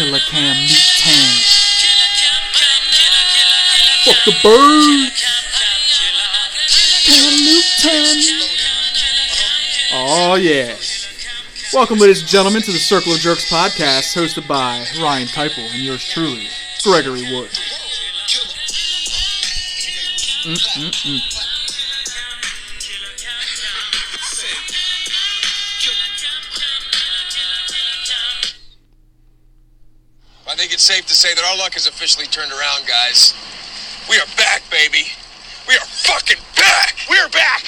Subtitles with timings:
[0.00, 1.28] Killer Cam Newton.
[4.06, 5.12] Fuck the bird.
[7.04, 8.40] Cam Newton.
[9.92, 10.74] Oh yeah.
[11.74, 15.82] Welcome, ladies and gentlemen, to the Circle of Jerks podcast, hosted by Ryan Keipel and
[15.82, 16.48] yours truly,
[16.82, 17.50] Gregory Wood.
[20.46, 21.39] Mm-mm-mm.
[30.80, 33.34] It's safe to say that our luck has officially turned around, guys.
[34.08, 35.04] We are back, baby.
[35.68, 36.96] We are fucking back.
[37.10, 37.64] We are back.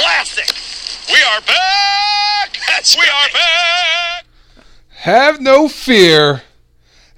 [0.00, 0.50] Classic.
[1.14, 2.58] We are back.
[2.66, 4.26] That's we are back.
[4.96, 6.42] Have no fear.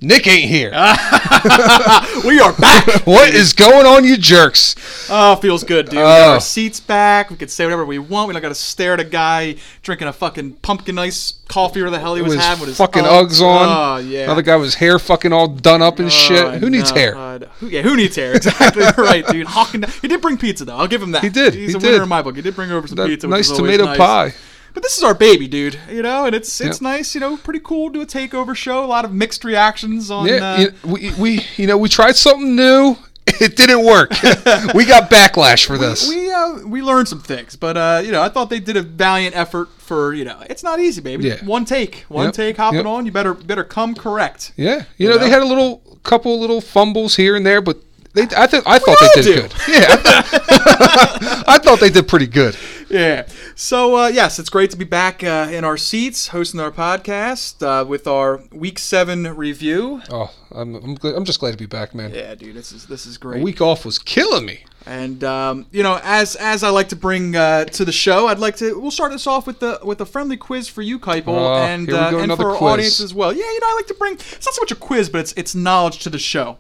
[0.03, 0.71] Nick ain't here.
[2.27, 2.87] We are back!
[3.07, 4.75] what is going on, you jerks?
[5.11, 5.95] Oh, feels good, dude.
[5.97, 6.33] We got Oh.
[6.35, 7.31] our seats back.
[7.31, 8.29] We can say whatever we want.
[8.29, 11.91] We don't got to stare at a guy drinking a fucking pumpkin ice coffee or
[11.91, 13.69] the hell he was With having with his fucking Uggs on.
[13.69, 14.25] Oh, yeah.
[14.25, 16.55] Another guy with his hair fucking all done up and Oh, shit.
[16.61, 17.13] Who needs no, hair?
[17.15, 17.49] God.
[17.61, 18.35] Who, yeah, who needs hair?
[18.35, 19.47] Exactly right, dude.
[19.49, 19.85] Hawking.
[20.01, 20.77] He did bring pizza though.
[20.77, 21.23] I'll give him that.
[21.25, 22.03] He did, He's he a winner did.
[22.03, 22.37] in my book.
[22.37, 23.27] He did bring over some That pizza.
[23.27, 23.99] nice tomato nice.
[23.99, 24.35] pie.
[24.73, 25.77] But this is our baby, dude.
[25.91, 26.83] You know, and it's it's Yep.
[26.83, 27.15] nice.
[27.17, 27.89] You know, pretty cool.
[27.89, 28.85] to Do a takeover show.
[28.85, 30.29] A lot of mixed reactions on.
[30.29, 32.97] Yeah, uh, we, we you know we tried something new.
[33.41, 34.11] It didn't work.
[34.75, 36.09] we got backlash for this.
[36.09, 38.83] we uh, we learned some things, but uh, you know, I thought they did a
[38.83, 41.25] valiant effort for you know, it's not easy, baby.
[41.29, 41.45] Yeah.
[41.45, 42.87] One take, one Yep, take, hopping yep.
[42.87, 43.07] on.
[43.07, 44.53] You better better come correct.
[44.57, 47.79] yeah, you know, they had a little couple little fumbles here and there, but
[48.15, 49.41] they I think I thought they did do.
[49.43, 49.53] good.
[49.69, 52.57] Yeah, I, I thought they did pretty good.
[52.91, 53.29] Yeah.
[53.55, 57.65] So uh, yes, it's great to be back uh, in our seats, hosting our podcast
[57.65, 60.03] uh, with our Week Seven review.
[60.11, 62.13] Oh, I'm I'm, glad, I'm just glad to be back, man.
[62.13, 63.41] Yeah, dude, this is this is great.
[63.41, 64.65] A week off was killing me.
[64.87, 68.39] And um, you know, as as I like to bring uh, to the show, I'd
[68.41, 71.29] like to we'll start this off with the with a friendly quiz for you, Keipel,
[71.29, 72.73] Oh, and uh, go, and for our quiz.
[72.73, 73.33] audience as well.
[73.33, 75.33] Yeah, you know, I like to bring it's not so much a quiz, but it's
[75.35, 76.59] it's knowledge to the show.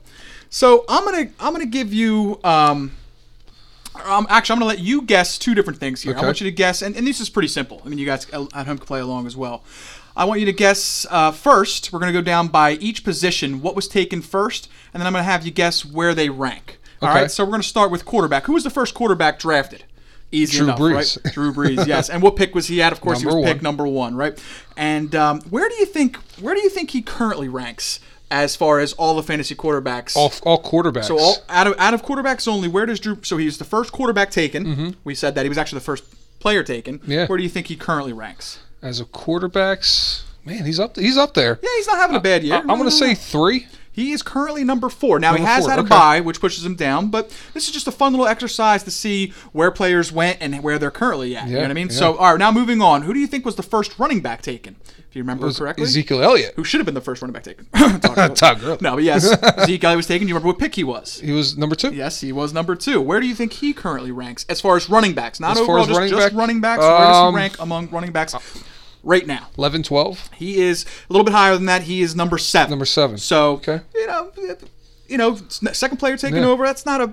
[0.48, 2.92] So I'm gonna I'm gonna give you um.
[4.04, 6.16] Um, actually, I'm going to let you guess two different things here.
[6.16, 7.82] I want you to guess, and, and this is pretty simple.
[7.84, 9.62] I mean, you guys at home can play along as well.
[10.16, 11.92] I want you to guess uh, first.
[11.92, 15.12] We're going to go down by each position, what was taken first, and then I'm
[15.12, 16.78] going to have you guess where they rank.
[17.02, 17.22] All Okay.
[17.22, 18.44] right, so we're going to start with quarterback.
[18.44, 19.84] Who was the first quarterback drafted?
[20.32, 21.24] Easy Drew enough, Brees.
[21.24, 21.32] right?
[21.34, 22.08] Drew Brees, yes.
[22.10, 22.92] And what pick was he at?
[22.92, 24.40] Of course, he Number was pick number one, right?
[24.76, 27.98] And um, where do you think where do you think he currently ranks
[28.30, 30.16] as far as all the fantasy quarterbacks?
[30.16, 31.06] All, all quarterbacks.
[31.06, 33.18] So all, out of out of quarterbacks only, where does Drew?
[33.22, 34.64] So he's the first quarterback taken.
[34.64, 34.90] Mm-hmm.
[35.04, 36.04] We said that he was actually the first
[36.40, 37.00] player taken.
[37.06, 37.26] Yeah.
[37.26, 38.60] Where do you think he currently ranks?
[38.82, 40.96] as a quarterbacks, man, he's up.
[40.96, 41.58] He's up there.
[41.62, 42.56] Yeah, he's not having a bad year.
[42.56, 43.66] I, am going to say three.
[43.92, 45.18] he is currently number four.
[45.18, 45.88] Now he has four, had a okay.
[45.88, 47.08] bye, which pushes him down.
[47.08, 50.78] But this is just a fun little exercise to see where players went and where
[50.78, 51.44] they're currently at.
[51.44, 51.88] Yeah, you know what I mean?
[51.88, 51.94] yeah.
[51.94, 53.02] So all right, now moving on.
[53.02, 54.76] Who do you think was the first running back taken?
[55.10, 55.82] If you remember correctly.
[55.82, 56.54] Ezekiel Elliott.
[56.54, 57.66] who should have been the first running back taken?
[57.74, 58.34] Todd Gurley.
[58.36, 58.78] Todd Gurley.
[58.80, 59.24] No, but yes,
[59.66, 60.28] Zeke Elliott was taken.
[60.28, 61.18] You remember what pick he was?
[61.18, 61.92] He was number two.
[61.92, 63.00] Yes, he was number two.
[63.00, 65.40] Where do you think he currently ranks as far as running backs?
[65.40, 66.38] Not As far overall, as just, running just back?
[66.38, 66.82] running backs.
[66.82, 68.36] Where does Um, he rank among running backs
[69.02, 69.48] right now?
[69.58, 70.30] 11, 12.
[70.36, 71.82] He is a little bit higher than that.
[71.82, 72.70] He is number seven.
[72.70, 73.18] Number seven.
[73.18, 73.80] So, Okay.
[73.94, 74.30] you know,
[75.10, 76.48] you know, second player taking Yeah.
[76.48, 76.64] over.
[76.66, 77.12] That's not a,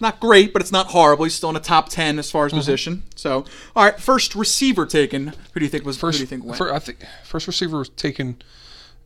[0.00, 1.24] not great, but it's not horrible.
[1.24, 2.56] He's still in the top ten as far Mm-hmm.
[2.58, 3.02] as position.
[3.14, 3.44] So,
[3.74, 5.32] all right, first receiver taken.
[5.52, 5.96] Who do you think was?
[5.98, 6.58] First, who do you think went?
[6.58, 8.36] fir- I think first receiver was taken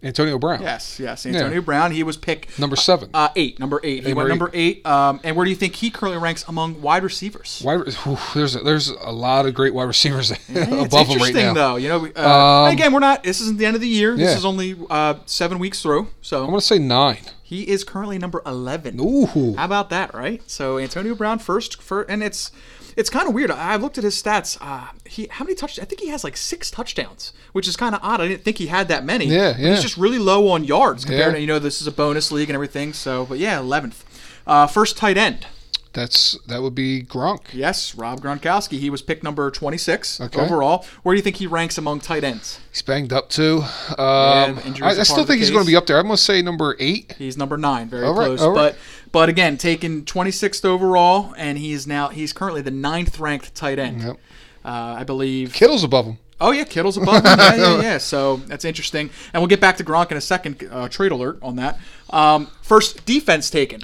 [0.02, 0.62] Antonio Brown.
[0.62, 1.92] yes, yes, Antonio Brown.
[1.92, 3.10] He was pick Number seven.
[3.12, 3.58] uh, eight.
[3.60, 4.02] Number eight.
[4.02, 4.30] He Number went eight.
[4.30, 4.86] number eight.
[4.86, 7.60] Um, and where do you think he currently ranks among wide receivers?
[7.62, 11.28] Wide, whew, there's a, there's a lot of great wide receivers Yeah, above him right
[11.28, 11.52] interesting, now.
[11.54, 11.76] though.
[11.76, 12.28] You know, we- uh,
[12.66, 13.24] Um, again, we're not.
[13.24, 14.16] This isn't the end of the year.
[14.16, 16.08] This is only uh, seven weeks through.
[16.22, 17.18] So I'm gonna say nine.
[17.50, 19.00] He is currently number eleven.
[19.00, 20.40] Ooh, How about that, right?
[20.48, 22.52] So Antonio Brown first, for, and it's
[22.96, 23.50] it's kind of weird.
[23.50, 24.56] I looked at his stats.
[24.60, 25.84] Uh, he how many touchdowns?
[25.84, 28.20] I think he has like six touchdowns, which is kind of odd.
[28.20, 29.26] I didn't think he had that many.
[29.26, 29.70] Yeah, yeah.
[29.70, 31.34] He's just really low on yards compared Yeah.
[31.34, 32.92] to you know this is a bonus league and everything.
[32.92, 34.04] So, but yeah, eleventh.
[34.46, 35.46] Uh, first tight end.
[35.92, 37.40] That's that would be Gronk.
[37.52, 38.78] Yes, Rob Gronkowski.
[38.78, 40.40] He was picked number 26 Okay.
[40.40, 40.84] overall.
[41.02, 42.60] Where do you think he ranks among tight ends?
[42.70, 43.62] He's banged up too.
[43.98, 45.98] Um, I, I still think he's going to be up there.
[45.98, 47.14] I'm going to say number eight.
[47.18, 48.40] He's number nine, very right, close.
[48.40, 48.54] right.
[48.54, 48.76] But
[49.12, 53.78] but again, taken 26th overall, and he is now he's currently the ninth ranked tight
[53.78, 54.02] end.
[54.02, 54.16] Yep.
[54.64, 55.52] Uh, I believe.
[55.54, 56.18] Kittle's above him.
[56.40, 57.22] Oh yeah, Kittle's above him.
[57.38, 57.98] Yeah, yeah, yeah.
[57.98, 60.66] So that's interesting, and we'll get back to Gronk in a second.
[60.70, 61.78] Uh, trade alert on that.
[62.10, 63.82] Um, first defense taken.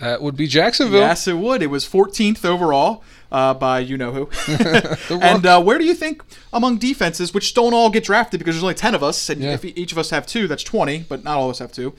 [0.00, 1.00] That would be Jacksonville.
[1.00, 1.62] Yes, it would.
[1.62, 4.28] It was 14th overall uh, by you know who.
[5.20, 8.62] And uh, where do you think among defenses, which don't all get drafted because there's
[8.64, 9.52] only 10 of us, and Yeah.
[9.52, 11.94] if each of us have two, that's 20, but not all of us have two.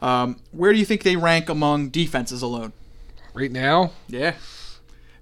[0.00, 2.72] Um, where do you think they rank among defenses alone?
[3.34, 4.34] right now, Yeah.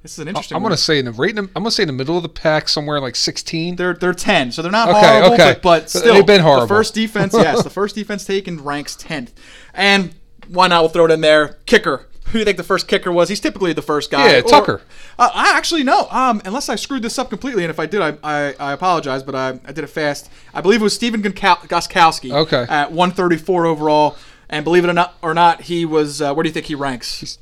[0.02, 0.56] This is an interesting.
[0.56, 1.36] I'm gonna say in the right.
[1.36, 3.76] I'm gonna say in the middle of the pack, somewhere like 16.
[3.76, 5.52] They're they're ten, so they're not Okay, horrible, okay.
[5.52, 6.66] but, but still, they've been horrible.
[6.66, 9.34] The first defense, yes, the first defense taken ranks tenth,
[9.74, 10.14] and
[10.48, 10.80] why not?
[10.80, 11.58] We'll throw it in there.
[11.66, 12.06] Kicker.
[12.30, 13.28] Who do you think the first kicker was?
[13.28, 14.30] He's typically the first guy.
[14.32, 14.82] Yeah, Or- Tucker.
[15.18, 16.06] Uh, I actually no.
[16.10, 19.22] Um, unless I screwed this up completely, and if I did, I I, I apologize,
[19.22, 20.30] but I, I did it fast.
[20.54, 22.32] I believe it was Stephen Gostkowski.
[22.32, 22.66] Okay.
[22.68, 24.16] At 134 overall,
[24.48, 26.22] and believe it or not, or not, he was.
[26.22, 27.38] Uh, where do you think he ranks?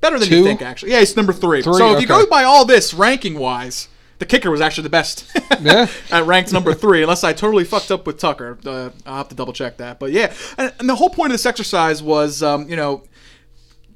[0.00, 0.92] Better than you think, actually.
[0.92, 1.62] Yeah, he's number three.
[1.62, 3.88] Three, so if you go by all this ranking wise,
[4.18, 5.26] the kicker was actually the best.
[5.60, 5.88] Yeah.
[6.10, 8.56] At ranked number three, unless I totally fucked up with Tucker.
[8.64, 10.00] Uh, I'll have to double check that.
[10.00, 13.02] But yeah, and, and the whole point of this exercise was, um, you know,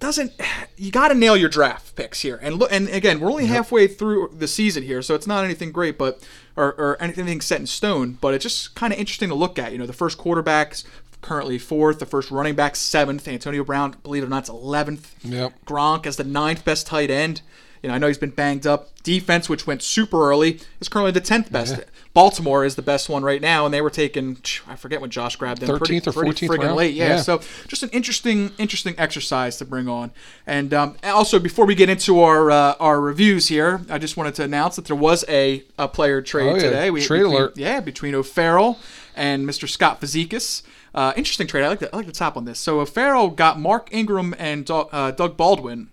[0.05, 0.33] doesn't
[0.77, 2.39] you got to nail your draft picks here.
[2.43, 5.73] And look and again we're only halfway through the season here so it's not anything
[5.73, 9.35] great but or, or anything set in stone but it's just kind of interesting to
[9.35, 9.73] look at.
[9.73, 10.85] You know the first quarterbacks
[11.23, 15.07] currently fourth the first running back seventh antonio brown believe it or not is 11th
[15.23, 15.55] Yep.
[15.65, 17.41] gronk as the ninth best tight end
[17.85, 21.13] you know i know he's been banged up defense which went super early is currently
[21.13, 21.79] the 10th best
[22.15, 25.37] baltimore is the best one right now and they were taking i forget when josh
[25.37, 26.77] grabbed them pretty, 13th or 14th friggin' round?
[26.77, 27.17] late yeah, Yeah.
[27.21, 30.11] so just an interesting interesting exercise to bring on
[30.47, 34.35] and um, also before we get into our uh, our reviews here i just wanted
[34.37, 36.63] to announce that there was a, a player trade Oh, yeah.
[36.63, 37.57] today Trade between, alert.
[37.59, 38.79] yeah between o'farrell
[39.15, 40.63] and mr scott Fazekas.
[40.95, 41.65] Uh, interesting trade.
[41.65, 42.61] I like the, I like the top on this.
[42.61, 45.89] So O'Farrell got Mark Ingram and Doug, uh, Doug Baldwin,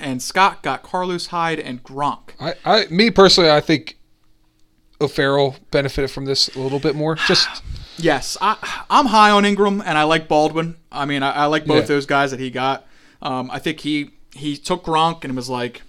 [0.00, 2.30] and Scott got Carlos Hyde and Gronk.
[2.40, 3.98] I, I, me personally, I think
[5.00, 7.14] O'Farrell benefited from this a little bit more.
[7.14, 7.48] Just
[7.98, 8.56] Yes, I,
[8.88, 10.76] I'm high on Ingram, and I like Baldwin.
[10.90, 11.86] I mean, I, I like both Yeah.
[11.88, 12.86] those guys that he got.
[13.20, 15.82] Um, I think he he took Gronk and was like,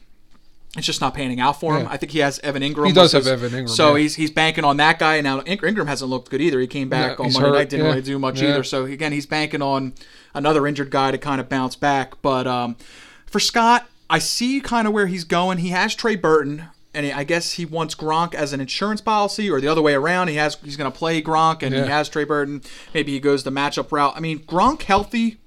[0.76, 1.84] it's just not panning out for him.
[1.84, 1.92] Yeah.
[1.92, 2.88] I think he has Evan Engram.
[2.88, 4.02] He does have Evan Engram, So yeah.
[4.02, 5.16] he's he's banking on that guy.
[5.18, 6.60] And now Ingram hasn't looked good either.
[6.60, 8.64] He came back on Monday hurt, night, didn't really do much either.
[8.64, 9.94] So again, he's banking on
[10.34, 12.22] another injured guy to kind of bounce back.
[12.22, 12.76] But um,
[13.26, 15.58] for Scott, I see kind of where he's going.
[15.60, 16.66] He has Trey Burton.
[16.94, 20.28] And I guess he wants Gronk as an insurance policy, or the other way around.
[20.28, 21.84] He has he's going to play Gronk, and Yeah.
[21.86, 22.62] he has Trey Burton.
[22.94, 24.12] Maybe he goes the matchup route.
[24.14, 25.38] I mean, Gronk healthy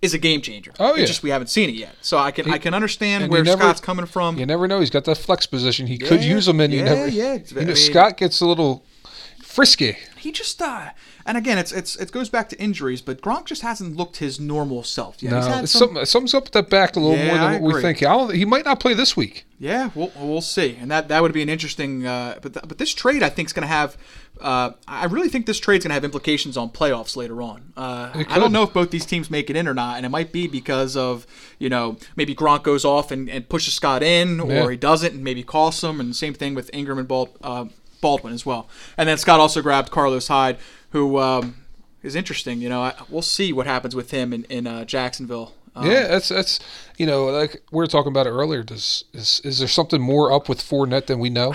[0.00, 0.72] is a game changer.
[0.78, 1.06] Oh, It's yeah.
[1.06, 1.96] just we haven't seen it yet.
[2.00, 4.38] So I can I can understand where never- Scott's coming from.
[4.38, 4.78] you never know.
[4.78, 5.88] He's got that flex position.
[5.88, 7.08] He could use him, and you never.
[7.08, 7.34] yeah.
[7.34, 8.84] You I know, mean- Scott gets a little
[9.42, 9.96] frisky.
[10.18, 10.90] He just uh
[11.26, 14.38] and again it's it's it goes back to injuries, but Gronk just hasn't looked his
[14.38, 15.30] normal self yet.
[15.30, 17.34] No, He's had it's some- something, something's up with that back a little Yeah, more
[17.36, 17.82] than I what we agree.
[17.82, 17.98] think.
[18.02, 19.44] I don't, he might not play this week.
[19.60, 22.06] Yeah, we'll, we'll see, and that that would be an interesting.
[22.06, 23.96] Uh, but th- but this trade I think is going to have.
[24.40, 27.72] Uh, I really think this trade's going to have implications on playoffs later on.
[27.76, 30.10] Uh, I don't know if both these teams make it in or not, and it
[30.10, 31.26] might be because of
[31.58, 35.24] you know maybe Gronk goes off and, and pushes Scott in, or he doesn't and
[35.24, 37.64] maybe costs him, and same thing with Ingram and Bald, uh,
[38.00, 38.68] Baldwin as well.
[38.96, 40.58] And then Scott also grabbed Carlos Hyde,
[40.90, 41.56] who um,
[42.02, 42.60] is interesting.
[42.60, 45.54] You know, I, we'll see what happens with him in in uh, Jacksonville.
[45.74, 46.60] Um, yeah, that's that's
[46.96, 48.62] you know like we were talking about it earlier.
[48.62, 51.54] Does is is there something more up with Fournette than we know?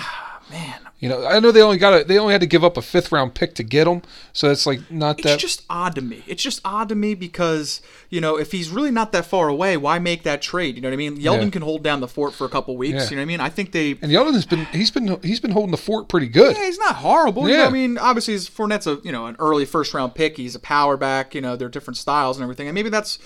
[0.50, 2.78] man, You know, I know they only got a, they only had to give up
[2.78, 4.00] a fifth round pick to get him,
[4.32, 5.34] so it's like not It's that.
[5.34, 6.24] It's just odd to me.
[6.26, 9.76] It's just odd to me because you know if he's really not that far away,
[9.76, 10.76] why make that trade?
[10.76, 11.18] You know what I mean?
[11.18, 11.50] Yeldon Yeah.
[11.50, 12.94] can hold down the fort for a couple weeks.
[12.94, 13.10] Yeah.
[13.10, 13.40] You know what I mean?
[13.40, 13.90] I think they.
[14.00, 16.56] and Yeldon's been he's been he's been holding the fort pretty good.
[16.56, 17.50] Yeah, he's not horrible.
[17.50, 17.68] You know Yeah.
[17.68, 20.38] I mean, obviously, his Fournette's a you know an early first round pick.
[20.38, 21.34] He's a power back.
[21.34, 22.66] You know, they're different styles and everything.
[22.66, 23.18] And maybe that's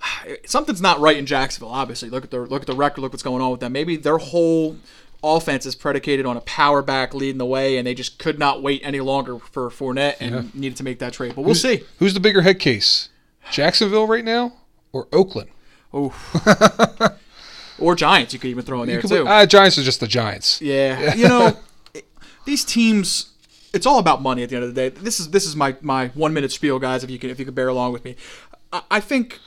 [0.46, 1.72] something's not right in Jacksonville.
[1.72, 3.00] Obviously, look at the look at the record.
[3.00, 3.72] Look what's going on with them.
[3.72, 4.76] Maybe their whole
[5.26, 8.62] offense is predicated on a power back leading the way, and they just could not
[8.62, 11.34] wait any longer for Fournette and needed to make that trade.
[11.34, 11.84] But we'll see.
[11.98, 13.08] Who's the bigger head case,
[13.50, 14.54] Jacksonville right now
[14.92, 15.50] or Oakland?
[15.92, 16.14] Oh.
[17.78, 19.26] or Giants, you could even throw in there could too.
[19.26, 20.60] ah, Giants are just the Giants.
[20.60, 21.56] yeah, you know,
[22.44, 23.32] these teams.
[23.72, 25.00] It's all about money at the end of the day.
[25.00, 27.04] This is this is my my one minute spiel, guys.
[27.04, 28.16] If you can if you could bear along with me,
[28.72, 29.38] I, I think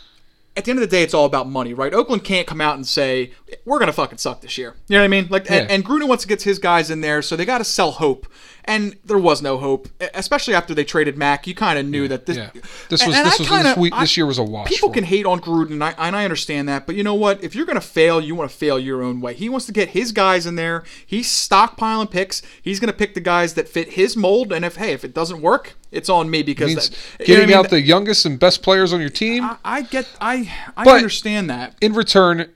[0.59, 1.93] at the end of the day, it's all about money, right?
[1.93, 3.31] Oakland can't come out and say
[3.63, 4.75] we're gonna fucking suck this year.
[4.89, 5.27] You know what I mean?
[5.29, 7.63] Like, and, and Gruden wants to get his guys in there, so they got to
[7.63, 8.27] sell hope.
[8.69, 11.47] And there was no hope, especially after they traded Mack.
[11.47, 12.37] You kind of knew that this.
[12.37, 12.51] Yeah.
[12.87, 14.67] This was and this was kinda- this, week, I- this year was a wash.
[14.69, 16.85] People can hate on Gruden, and I, and I understand that.
[16.85, 17.43] But you know what?
[17.43, 19.33] If you're going to fail, you want to fail your own way.
[19.33, 20.83] He wants to get his guys in there.
[21.05, 22.41] He's stockpiling picks.
[22.61, 24.53] He's going to pick the guys that fit his mold.
[24.53, 27.55] And if hey, if it doesn't work, it's on me because that, getting I mean?
[27.55, 29.43] out the youngest and best players on your team.
[29.43, 30.07] I, I get.
[30.21, 31.75] I I But- understand that.
[31.81, 32.47] in return,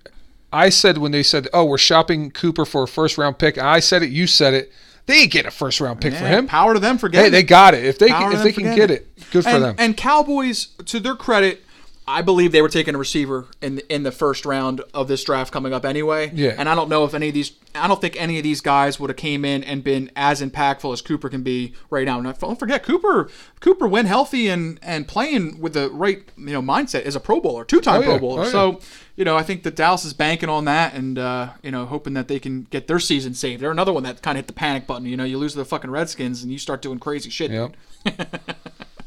[0.51, 3.79] I said when they said, "Oh, we're shopping Cooper for a first round pick," I
[3.79, 4.11] said it.
[4.11, 4.71] You said it.
[5.05, 6.47] They ain't getting a first round pick for him.
[6.47, 7.25] Power to them for getting.
[7.25, 7.85] Hey, they got it.
[7.85, 9.75] If they can, if they can get it, good for and, them.
[9.77, 11.61] And Cowboys, to their credit,
[12.07, 15.53] I believe they were taking a receiver in in the first round of this draft
[15.53, 16.31] coming up anyway.
[16.33, 16.55] Yeah.
[16.57, 18.99] And I don't know if any of these I don't think any of these guys
[18.99, 22.19] would have came in and been as impactful as Cooper can be right now.
[22.19, 23.29] And don't forget Cooper
[23.61, 27.39] Cooper when healthy and and playing with the right you know mindset is a Pro
[27.39, 28.05] Bowler, two time Oh, yeah.
[28.07, 28.41] Pro Bowler.
[28.41, 28.79] Oh, yeah.
[29.15, 31.85] So you know I think that Dallas is banking on that and uh, you know
[31.85, 33.61] hoping that they can get their season saved.
[33.61, 35.05] They're another one that kind of hit the panic button.
[35.07, 37.51] You know you lose to the fucking Redskins and you start doing crazy shit.
[37.51, 37.75] Yep.
[38.05, 38.17] yep,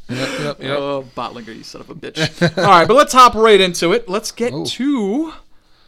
[0.08, 0.78] yep, yep.
[0.78, 2.56] Oh, Botlinger, you son of a bitch.
[2.58, 4.08] All right, but let's hop right into it.
[4.08, 4.64] Let's get Oh.
[4.64, 5.32] to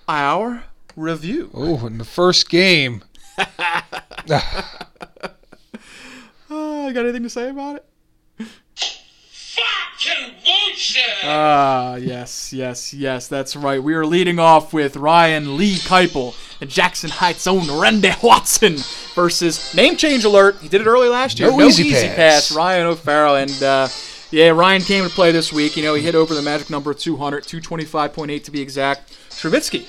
[0.09, 0.65] our
[0.97, 1.51] review.
[1.55, 3.03] Oh, in the first game,
[6.51, 7.85] Uh, you got anything to say about it?
[9.31, 10.38] Fucking bullshit!
[11.25, 13.83] Ah, yes, yes, yes, that's right.
[13.83, 18.77] We are leading off with Ryan Lee Keipel and Jackson Heights' own Randy Watson
[19.15, 20.57] versus name change alert.
[20.61, 21.51] He did it early last year.
[21.51, 22.53] No easy pass.
[22.55, 23.37] Ryan O'Farrell.
[23.37, 23.89] And uh,
[24.31, 25.77] yeah, Ryan came to play this week.
[25.77, 29.13] You know, he hit over the magic number of 200, 225.8 to be exact.
[29.31, 29.87] Trubisky,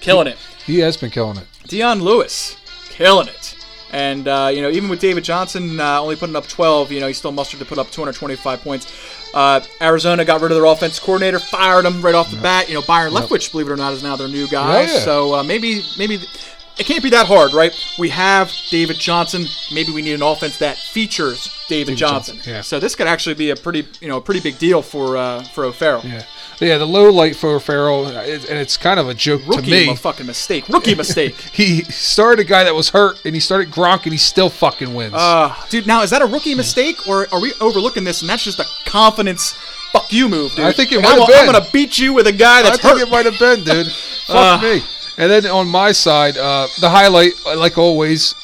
[0.00, 0.36] killing it.
[0.66, 1.46] he has been killing it.
[1.66, 2.56] Dion Lewis,
[2.90, 3.54] killing it.
[3.90, 7.06] And, uh, you know, even with David Johnson uh, only putting up 12, you know,
[7.06, 9.17] he still mustered to put up 225 points.
[9.34, 12.68] Uh, Arizona got rid of their offense coordinator, fired him right off the bat.
[12.68, 14.82] You know, Byron Leftwich, believe it or not, is now their new guy.
[14.82, 14.98] Yeah, yeah.
[15.00, 16.18] So uh, maybe, maybe
[16.78, 17.72] it can't be that hard, right?
[17.98, 19.44] We have David Johnson.
[19.72, 22.36] Maybe we need an offense that features David, Johnson.
[22.36, 22.60] Johnson, yeah.
[22.62, 25.42] So this could actually be a pretty, you know, a pretty big deal for uh,
[25.42, 26.02] for O'Farrell.
[26.04, 26.22] Yeah,
[26.60, 26.78] yeah.
[26.78, 28.16] The low light for Farrell, and
[28.58, 29.90] it's kind of a joke Rookie to me.
[29.90, 30.68] a fucking mistake.
[30.68, 31.34] Rookie mistake.
[31.52, 34.94] He started a guy that was hurt, and he started Gronk, and he still fucking
[34.94, 35.14] wins.
[35.14, 38.44] Uh, dude, now is that a rookie mistake, or are we overlooking this and that's
[38.44, 39.52] just a confidence
[39.92, 40.64] fuck you move, dude?
[40.66, 42.82] I think it might I'm, have I'm gonna beat you with a guy I think
[42.82, 43.00] hurt.
[43.00, 43.86] it might have been, dude.
[44.26, 44.62] Fuck Uh.
[44.62, 44.82] me.
[45.16, 48.34] And then on my side, uh, the highlight, like always,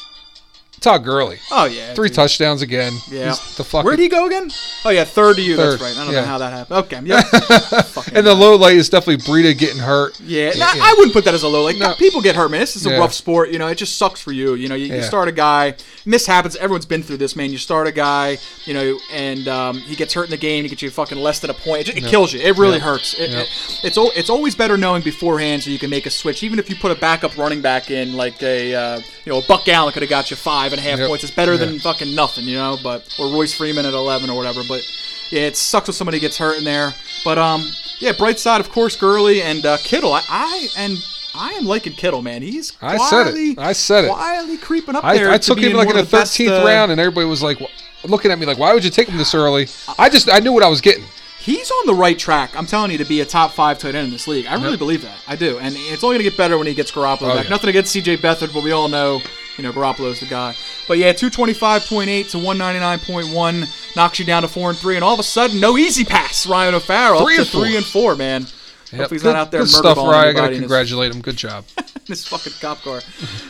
[0.85, 1.39] Todd Gurley.
[1.51, 2.15] oh yeah, Three dude.
[2.15, 2.93] touchdowns again.
[3.09, 3.29] Yeah.
[3.29, 4.49] He's the fucking, Where'd he go again?
[4.85, 5.55] Oh yeah, third to you.
[5.57, 5.97] Third, That's right.
[5.97, 6.21] I don't yeah.
[6.21, 6.79] know how that happened.
[6.85, 7.21] Okay, yeah.
[8.15, 10.17] And the low light is definitely Breida getting hurt.
[10.21, 11.63] Yeah, nah, I wouldn't put that as a low.
[11.63, 11.77] light.
[11.77, 11.93] No.
[11.95, 12.61] people get hurt, man.
[12.61, 12.97] This is a Yeah.
[12.99, 13.49] rough sport.
[13.51, 14.53] You know, it just sucks for you.
[14.53, 15.75] You know, you, you start a guy,
[16.05, 16.55] this happens.
[16.55, 17.49] Everyone's been through this, man.
[17.49, 20.63] You start a guy, you know, and um, he gets hurt in the game.
[20.63, 21.81] He gets you fucking less than a point.
[21.81, 22.39] It, just, it kills you.
[22.39, 22.83] It really Yeah.
[22.83, 23.13] hurts.
[23.19, 23.39] It, Yeah.
[23.39, 23.49] it-
[23.83, 26.43] it's it's always better knowing beforehand so you can make a switch.
[26.43, 29.41] Even if you put a backup running back in, like a uh, you know, a
[29.47, 31.07] Buck Allen could have got you five and a half Yep.
[31.09, 31.23] points.
[31.23, 32.77] It's better than fucking nothing, you know.
[32.81, 34.61] But or Royce Freeman at eleven or whatever.
[34.67, 34.83] But
[35.31, 36.93] yeah, it sucks when somebody gets hurt in there.
[37.23, 37.67] But um,
[37.99, 40.13] yeah, bright side, of course, Gurley and uh, Kittle.
[40.13, 40.97] I, I and
[41.33, 42.41] I am liking Kittle, man.
[42.41, 43.59] He's I quietly, said it.
[43.59, 44.11] I said it.
[44.11, 45.29] quietly creeping up I, there.
[45.31, 47.25] I to took him like in the of the best, thirteenth uh, round, and everybody
[47.25, 47.59] was like,
[48.03, 49.67] looking at me like, "Why would you take him this early?"
[49.97, 51.03] I just I knew what I was getting.
[51.45, 52.55] He's on the right track.
[52.57, 54.47] I'm telling you to be a top five tight end in this league.
[54.47, 55.17] I really believe that.
[55.27, 57.43] I do, and it's only going to get better when he gets Garoppolo Oh, back.
[57.45, 57.49] yeah.
[57.51, 58.17] Nothing against C.J.
[58.17, 59.21] Beathard, but we all know,
[59.57, 60.55] you know, Garoppolo's the guy.
[60.87, 65.19] But yeah, 225.8 to 199.1 knocks you down to four and three, and all of
[65.19, 66.47] a sudden, no easy pass.
[66.47, 67.77] Ryan O'Farrell Three to three four.
[67.77, 68.47] and four, man.
[68.91, 68.99] Yep.
[68.99, 70.29] Hopefully he's good, not out there good stuff, Ryan.
[70.29, 71.21] I gotta his- congratulate him.
[71.21, 71.65] Good job.
[72.07, 73.01] this fucking cop car.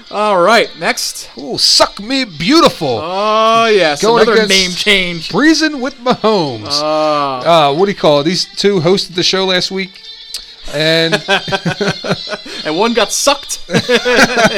[0.10, 1.30] All right, next.
[1.38, 3.00] Oh, suck me beautiful.
[3.02, 5.30] Oh yes, Going another name change.
[5.32, 6.68] Breezing with Mahomes.
[6.72, 7.70] Ah.
[7.70, 8.24] uh, what do you call it?
[8.24, 10.02] These two hosted the show last week,
[10.74, 11.14] and
[12.66, 13.84] and one got sucked, and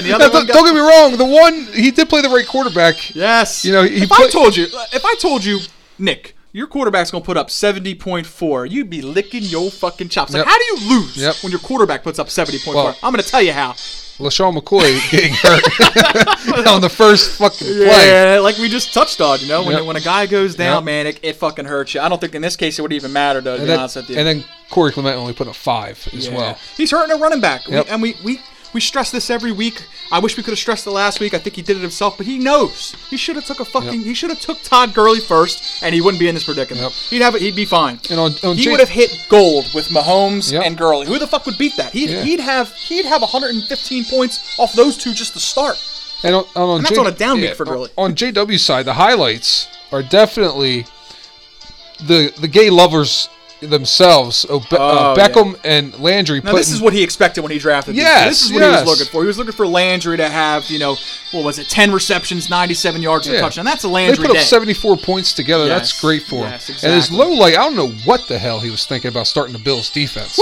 [0.05, 0.53] the other don't, one got.
[0.53, 1.17] don't get me wrong.
[1.17, 3.15] The one he did play the right quarterback.
[3.15, 3.65] Yes.
[3.65, 5.59] You know, he if I told you, if I told you,
[5.97, 10.33] Nick, your quarterback's gonna put up seventy point four, you'd be licking your fucking chops.
[10.33, 10.47] Like, Yep.
[10.47, 11.35] how do you lose Yep.
[11.43, 12.83] when your quarterback puts up seventy point four?
[12.85, 13.73] Well- I'm gonna tell you how.
[14.19, 18.07] LeSean McCoy getting hurt on the first fucking play.
[18.07, 19.39] Yeah, like we just touched on.
[19.41, 19.85] You know, when Yep.
[19.85, 22.01] when a guy goes down, man, it, it fucking hurts you.
[22.01, 23.51] I don't think in this case it would even matter, though.
[23.57, 24.17] To And be then, honest with you.
[24.17, 26.35] and then Corey Clement only put up five as Yeah.
[26.35, 26.57] well.
[26.75, 27.67] He's hurting a running back.
[27.67, 28.41] We- and we, we,
[28.77, 29.83] we stress this every week.
[30.11, 31.33] I wish we could have stressed it last week.
[31.33, 32.95] I think he did it himself, but he knows.
[33.09, 34.01] He should have took a fucking.
[34.01, 34.05] Yep.
[34.05, 36.83] He should have took Todd Gurley first, and he wouldn't be in this predicament.
[36.83, 36.91] Yep.
[37.09, 37.33] He'd have.
[37.35, 37.99] He'd be fine.
[38.11, 40.63] And on- on he J- would have hit gold with Mahomes Yep.
[40.63, 41.07] and Gurley.
[41.07, 41.91] Who the fuck would beat that?
[41.93, 42.21] He'd, Yeah.
[42.23, 45.77] he'd have he'd have 115 points off those two just to start.
[46.23, 47.89] And on, and on And that's on a down week for Gurley.
[47.97, 50.85] On JW side, the highlights are definitely
[51.99, 53.27] the the gay lovers
[53.61, 54.45] themselves.
[54.49, 56.41] Oh, Be- Oh, uh, Beckham and Landry.
[56.41, 57.95] Now this is what he expected when he drafted.
[57.95, 58.79] Yes, this is what yes.
[58.81, 59.21] he was looking for.
[59.23, 60.95] He was looking for Landry to have you know
[61.31, 63.43] what was it, 10 receptions, 97 yards, and a Yeah.
[63.43, 63.65] touchdown.
[63.65, 64.43] That's a They Landry put up day.
[64.43, 65.65] 74 points together.
[65.65, 66.51] Yes, That's great for him.
[66.51, 69.27] yes, And his low light, I don't know what the hell he was thinking about
[69.27, 70.39] starting the Bills defense.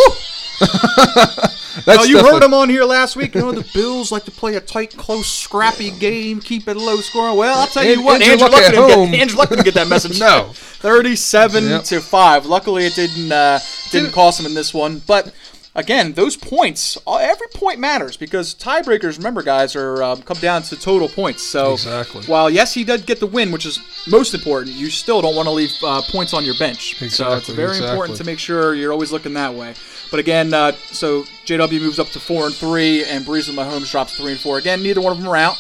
[1.78, 3.36] Oh, That's you heard definitely- him on here last week.
[3.36, 6.98] You know the Bills like to play a tight, close, scrappy game, keep it low
[6.98, 7.36] scoring.
[7.38, 9.12] Well, I'll tell you what, Andrew Andrew Luck didn't home.
[9.12, 10.20] get, Andrew Luck didn't get that message.
[10.26, 10.52] No.
[10.54, 11.84] thirty-seven Yep.
[11.86, 12.46] to five.
[12.46, 13.60] Luckily, it didn't uh,
[13.92, 15.02] didn't Didn't- cost him in this one.
[15.06, 15.34] But
[15.76, 20.76] again, those points, every point matters because tiebreakers, remember, guys, are um, come down to
[20.80, 21.44] total points.
[21.44, 22.24] So Exactly.
[22.26, 25.48] while yes, he did get the win, which is most important, you still don't want
[25.48, 26.96] to leave uh, points on your bench.
[26.96, 29.74] so it's Exactly, very important to make sure you're always looking that way.
[30.12, 33.92] But again, uh, so JW moves up to four and three, and Breeze and Mahomes
[33.92, 34.58] drops three and four.
[34.58, 35.58] Again, neither one of them are out,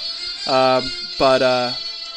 [0.48, 1.41] um, but.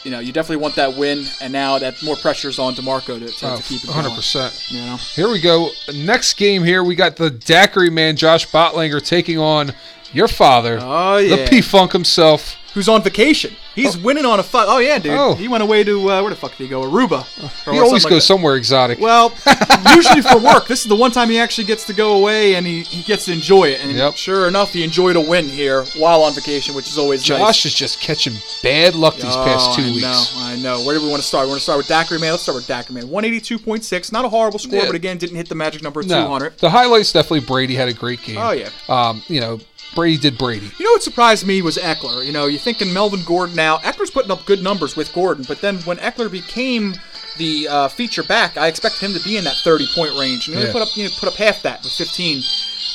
[0.05, 3.27] You know, you definitely want that win, and now that more pressure's on Demarco to,
[3.29, 4.05] to, Oh, to keep it going.
[4.05, 4.71] 100%.
[4.71, 5.71] You know, Here we go.
[5.95, 9.73] Next game here, we got the Daiquiri man, Josh Botlanger, taking on
[10.13, 11.47] your father, Oh, the.
[11.51, 12.57] P Funk himself.
[12.75, 13.55] Who's on vacation.
[13.75, 14.67] He's winning on a fuck.
[14.69, 15.13] Oh yeah, dude.
[15.13, 15.35] Oh.
[15.35, 16.83] He went away to uh, where the fuck did he go?
[16.83, 17.21] Aruba.
[17.67, 18.99] Or He always something like goes somewhere exotic.
[18.99, 19.33] Well,
[19.95, 20.67] usually for work.
[20.67, 23.27] This is the one time he actually gets to go away and he, he gets
[23.27, 23.81] to enjoy it.
[23.85, 24.17] And Yep.
[24.17, 27.65] sure enough, he enjoyed a win here while on vacation, which is always Josh nice.
[27.67, 30.03] is just catching bad luck these past two I weeks.
[30.03, 30.85] know, I know.
[30.85, 31.45] Where do we want to start?
[31.47, 32.33] We want to start with Daiquiri Man.
[32.33, 33.09] Let's start with Daiquiri Man.
[33.11, 34.13] 182.6.
[34.13, 34.87] Not a horrible score, Yeah.
[34.87, 36.59] but again, didn't hit the magic number of No, 200.
[36.59, 38.39] the highlights definitely Brady had a great game.
[38.39, 38.71] Oh, yeah.
[38.89, 39.61] Um, you know,
[39.95, 40.71] Brady did Brady.
[40.79, 42.25] You know what surprised me was Ekeler.
[42.25, 43.79] You know, you're thinking Melvin Gordon now.
[43.79, 46.95] Ekeler's putting up good numbers with Gordon, but then when Ekeler became
[47.37, 50.57] the uh, feature back, I expected him to be in that 30 point range, and
[50.59, 50.73] he Yeah.
[50.73, 52.43] put up you know, put up half that with 15.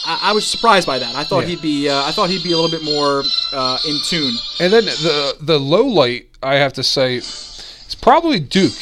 [0.06, 1.16] I, I was surprised by that.
[1.16, 1.48] I thought Yeah.
[1.50, 3.24] he'd be uh, I thought he'd be a little bit more
[3.54, 4.34] uh, in tune.
[4.60, 8.74] And then the the low light, I have to say, is probably Duke.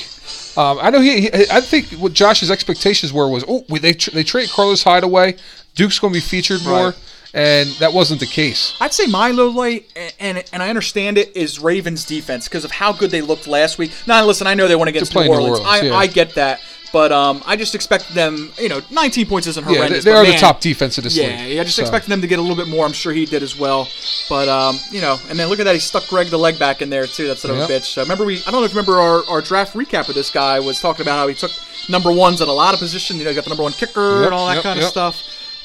[0.57, 4.11] Um, I know he, he- I think what Josh's expectations were was, oh, they tr-
[4.11, 5.37] they trade Carlos Hyde away.
[5.75, 6.95] Duke's going to be featured more, Right.
[7.33, 8.75] And that wasn't the case.
[8.81, 12.71] I'd say my low light, and and I understand it, is Ravens defense because of
[12.71, 13.91] how good they looked last week.
[14.07, 15.59] Now, listen, I know they went against New New Orleans.
[15.59, 15.95] Orleans, I, yeah.
[15.95, 16.59] I get that,
[16.91, 18.51] but um, I just expect them.
[18.59, 19.73] You know, 19 points isn't horrendous.
[19.73, 20.03] Yeah, they, horrendous.
[20.05, 21.53] they but are the top defense of this Yeah, league.
[21.55, 22.85] yeah, I just So, expected them to get a little bit more.
[22.85, 23.87] I'm sure he did as well.
[24.29, 26.81] But um, you know, and then look at that, he stuck Greg the leg back
[26.81, 27.27] in there too.
[27.27, 27.69] That's son of a Yep.
[27.69, 27.85] bitch.
[27.85, 30.29] So remember we, I don't know if you remember our, our draft recap of this
[30.29, 31.51] guy was talking about how he took
[31.89, 33.19] number ones at a lot of positions.
[33.19, 34.85] You know, he got the number one kicker Yep, and all that yep, kind of
[34.85, 35.21] stuff.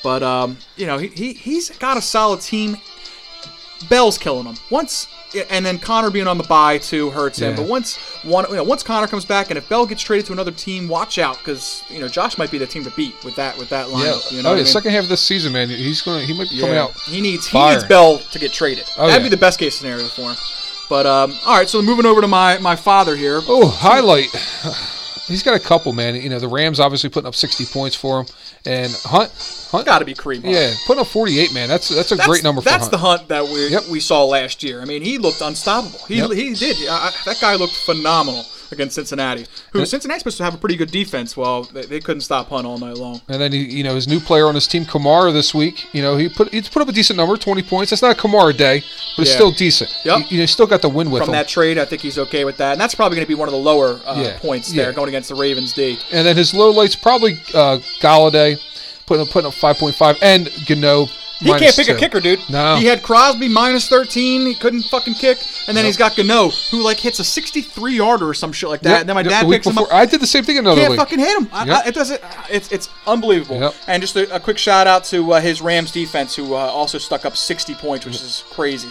[0.06, 2.76] But um, you know, he, he he's got a solid team.
[3.88, 4.54] Bell's killing him.
[4.70, 5.08] Once
[5.50, 7.50] and then Connor being on the bye too hurts him.
[7.50, 7.56] Yeah.
[7.56, 10.32] But once one, you know, once Connor comes back, and if Bell gets traded to
[10.32, 13.34] another team, watch out because you know Josh might be the team to beat with
[13.34, 13.94] that with that Yeah.
[13.96, 14.30] lineup.
[14.30, 14.58] You know oh, yeah.
[14.58, 14.66] I mean?
[14.66, 16.24] Second half of this season, man, he's going.
[16.24, 16.84] He might be coming Yeah.
[16.84, 16.96] out.
[17.00, 18.88] He needs he needs Bell to get traded.
[18.96, 19.26] Oh, That'd yeah.
[19.26, 20.36] be the best case scenario for him.
[20.88, 23.40] But um, all right, so moving over to my my father here.
[23.48, 24.28] Oh, highlight.
[25.26, 26.14] He's got a couple, man.
[26.14, 28.26] You know, the Rams obviously putting up 60 points for him,
[28.64, 29.30] and Hunt,
[29.72, 30.42] Hunt, Got to be Kareem.
[30.42, 30.54] Hunt.
[30.54, 31.68] yeah, putting up 48, man.
[31.68, 32.92] That's that's a That's, great number for that's Hunt.
[32.92, 33.88] the hunt that we Yep.
[33.90, 34.80] we saw last year.
[34.80, 35.98] I mean, he looked unstoppable.
[36.06, 36.30] He, Yep.
[36.32, 36.76] he did.
[36.88, 39.46] I- that guy looked phenomenal against Cincinnati.
[39.72, 39.84] Who.
[39.86, 41.36] Cincinnati's supposed to have a pretty good defense.
[41.36, 43.20] Well, they, they couldn't stop Hunt all night long.
[43.28, 45.92] And then he, you know, his new player on his team, Kamara, this week.
[45.94, 47.90] You know, he put he's put up a decent number, 20 points.
[47.90, 48.82] That's not a Kamara day,
[49.16, 49.36] but it's Yeah.
[49.36, 49.94] still decent.
[50.04, 50.18] Yep.
[50.18, 51.32] You, you know, he's still got the win with From him.
[51.34, 53.48] that trade, I think he's okay with that, and that's probably going to be one
[53.48, 54.38] of the lower uh, Yeah.
[54.38, 54.92] points there Yeah.
[54.94, 55.98] going against the Ravens D.
[56.12, 58.58] And then his low lights probably uh, Golladay,
[59.06, 61.08] putting up, putting up 5.5, and Gano.
[61.38, 62.40] He can't pick a kicker, dude.
[62.48, 62.76] No.
[62.76, 64.46] He had Crosby minus 13.
[64.46, 65.38] He couldn't fucking kick.
[65.68, 68.80] And then he's got Gano, who like hits a 63 yarder or some shit like
[68.82, 68.90] that.
[68.90, 69.92] Yep, And then my dad picks him up.
[69.92, 71.48] I did the same thing another Can't fucking hit him.
[71.52, 71.76] I, Yep.
[71.84, 72.22] I, it doesn't.
[72.50, 73.74] It's it's unbelievable.
[73.86, 76.98] And just a, a quick shout out to uh, his Rams defense, who uh, also
[76.98, 78.88] stuck up 60 points, which is crazy.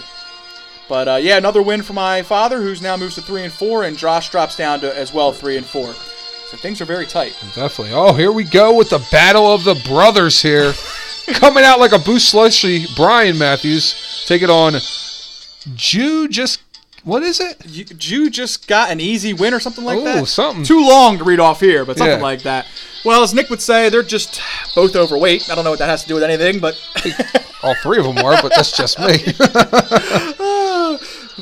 [0.87, 3.83] But uh, yeah, another win for my father, who's now moves to three and four,
[3.83, 5.93] and Josh drops down to as well three and four.
[5.93, 7.35] So things are very tight.
[7.55, 7.93] Definitely.
[7.93, 10.73] Oh, here we go with the battle of the brothers here.
[11.33, 14.73] Coming out like a boost slushy, Brian Matthews Take it on
[15.75, 16.61] Jew just
[17.03, 17.59] what is it?
[17.99, 20.25] Jew just got an easy win or something like Ooh, that.
[20.27, 20.63] something.
[20.63, 22.23] Too long to read off here, but something Yeah.
[22.23, 22.65] like that.
[23.03, 24.41] Well, as Nick would say, they're just
[24.73, 25.47] both overweight.
[25.51, 26.75] I don't know what that has to do with anything, but
[27.61, 29.05] All three of them are, but that's just me.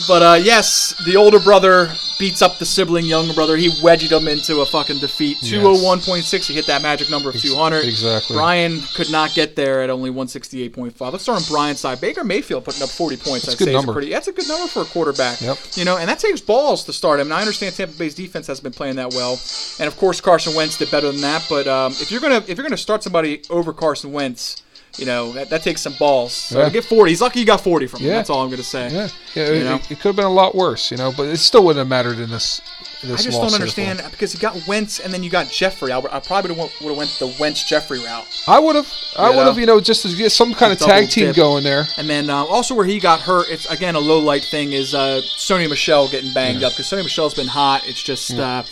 [0.08, 3.58] but uh, yes, the older brother beats up the sibling younger brother.
[3.58, 5.38] He wedged him into a fucking defeat.
[5.42, 5.62] Yes.
[5.64, 6.46] 201.6.
[6.46, 7.84] He hit that magic number of 200.
[7.84, 8.36] exactly.
[8.36, 11.12] Brian could not get there at only 168.5.
[11.12, 12.00] Let's start on Brian's side.
[12.02, 13.46] Baker Mayfield putting up 40 points.
[13.46, 14.10] That's I'd say is pretty.
[14.10, 15.42] That's a good number for a quarterback.
[15.42, 15.58] Yep.
[15.74, 17.28] You know, and that takes balls to start him.
[17.28, 19.40] And I understand Tampa Bay's defense hasn't been playing that well,
[19.80, 21.46] and of course Carson Wentz did better than that.
[21.50, 24.62] But um, if you're gonna if you're gonna start somebody over Carson Wentz.
[24.98, 26.34] You know that, that takes some balls.
[26.34, 26.66] So Yeah.
[26.66, 28.08] to get 40, he's lucky he got 40 from him.
[28.10, 28.16] Yeah.
[28.16, 28.90] That's all I'm gonna say.
[28.94, 29.76] yeah, yeah.
[29.76, 31.88] It, it could have been a lot worse, you know, but it still wouldn't have
[31.88, 32.62] mattered in this.
[33.02, 35.92] This I just don't understand because you got Wentz and then you got Jeffery.
[35.92, 38.26] I, I probably would have went the Wentz Jeffrey route.
[38.48, 41.10] I would have, I would have, you know, just to get some kind of tag
[41.10, 41.36] team dip.
[41.36, 41.86] going there.
[41.98, 44.94] And then uh, also where he got hurt, it's again a low light thing is
[44.94, 47.82] uh, Sony Michel getting banged up because Sony Michel's been hot.
[47.86, 48.64] It's just uh,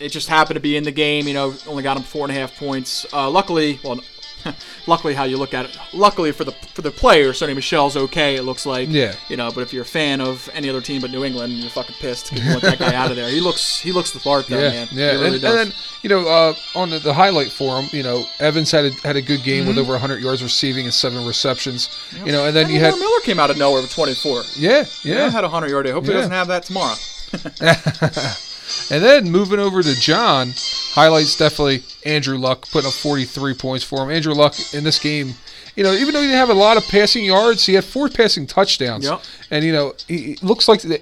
[0.00, 1.28] it just happened to be in the game.
[1.28, 3.06] You know, only got him four and a half points.
[3.12, 4.00] Uh, luckily, well,
[4.86, 5.78] luckily how you look at it.
[5.92, 8.36] Luckily for the for the player, Sony Michel's okay.
[8.36, 8.88] It looks like.
[8.90, 9.14] Yeah.
[9.28, 11.70] You know, but if you're a fan of any other team but New England, you're
[11.70, 13.28] fucking pissed because you want that guy out of there.
[13.28, 14.88] He looks he looks the part though, Yeah, man.
[14.92, 15.54] yeah, really and, does.
[15.54, 18.84] and then you know uh, on the, the highlight for him, you know Evans had
[18.86, 19.80] a, had a good game with Mm-hmm.
[19.84, 21.88] over 100 yards receiving and seven receptions.
[22.24, 24.42] You know, and then And you had Miller came out of nowhere with 24.
[24.56, 25.92] yeah, Yeah, yeah, had a 100 yard day.
[25.92, 26.24] Hopefully, Yeah.
[26.24, 26.96] he doesn't have that tomorrow.
[28.90, 30.52] and then moving over to John,
[30.92, 34.10] highlights definitely Andrew Luck putting up 43 points for him.
[34.10, 35.34] Andrew Luck in this game.
[35.76, 38.08] You know, even though he didn't have a lot of passing yards, he had four
[38.08, 39.04] passing touchdowns.
[39.04, 39.22] Yep.
[39.50, 41.00] And you know, he, looks like the,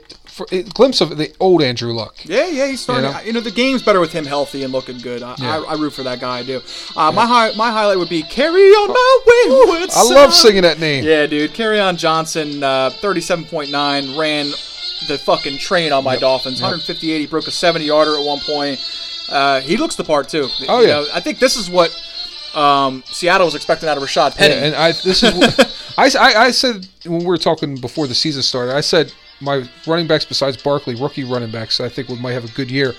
[0.52, 2.16] a glimpse of the old Andrew Luck.
[2.24, 3.11] Yeah, yeah, he's starting.
[3.11, 3.40] You You know?
[3.40, 5.22] know, the game's better with him healthy and looking good.
[5.22, 5.59] I, Yeah.
[5.61, 6.38] I, I root for that guy.
[6.40, 6.61] I do.
[6.94, 10.78] Uh, My hi- my highlight would be carry on my wayward I love singing that
[10.78, 11.02] name.
[11.02, 11.52] Yeah, dude.
[11.54, 14.52] Kerryon Johnson, uh, 37.9, ran
[15.06, 16.61] the fucking train on my Dolphins.
[16.61, 17.18] 158.
[17.20, 18.80] He broke a 70 yarder at one point.
[19.28, 20.48] Uh, he looks the part too.
[20.68, 20.94] Oh, You yeah.
[20.94, 21.90] know, I think this is what
[22.54, 24.54] um, Seattle was expecting out of Rashaad Penny.
[24.54, 25.58] Yeah, and I this is
[25.98, 28.74] I, I I said when we were talking before the season started.
[28.74, 32.44] I said my running backs besides Barkley, rookie running backs, I think we might have
[32.44, 32.94] a good year.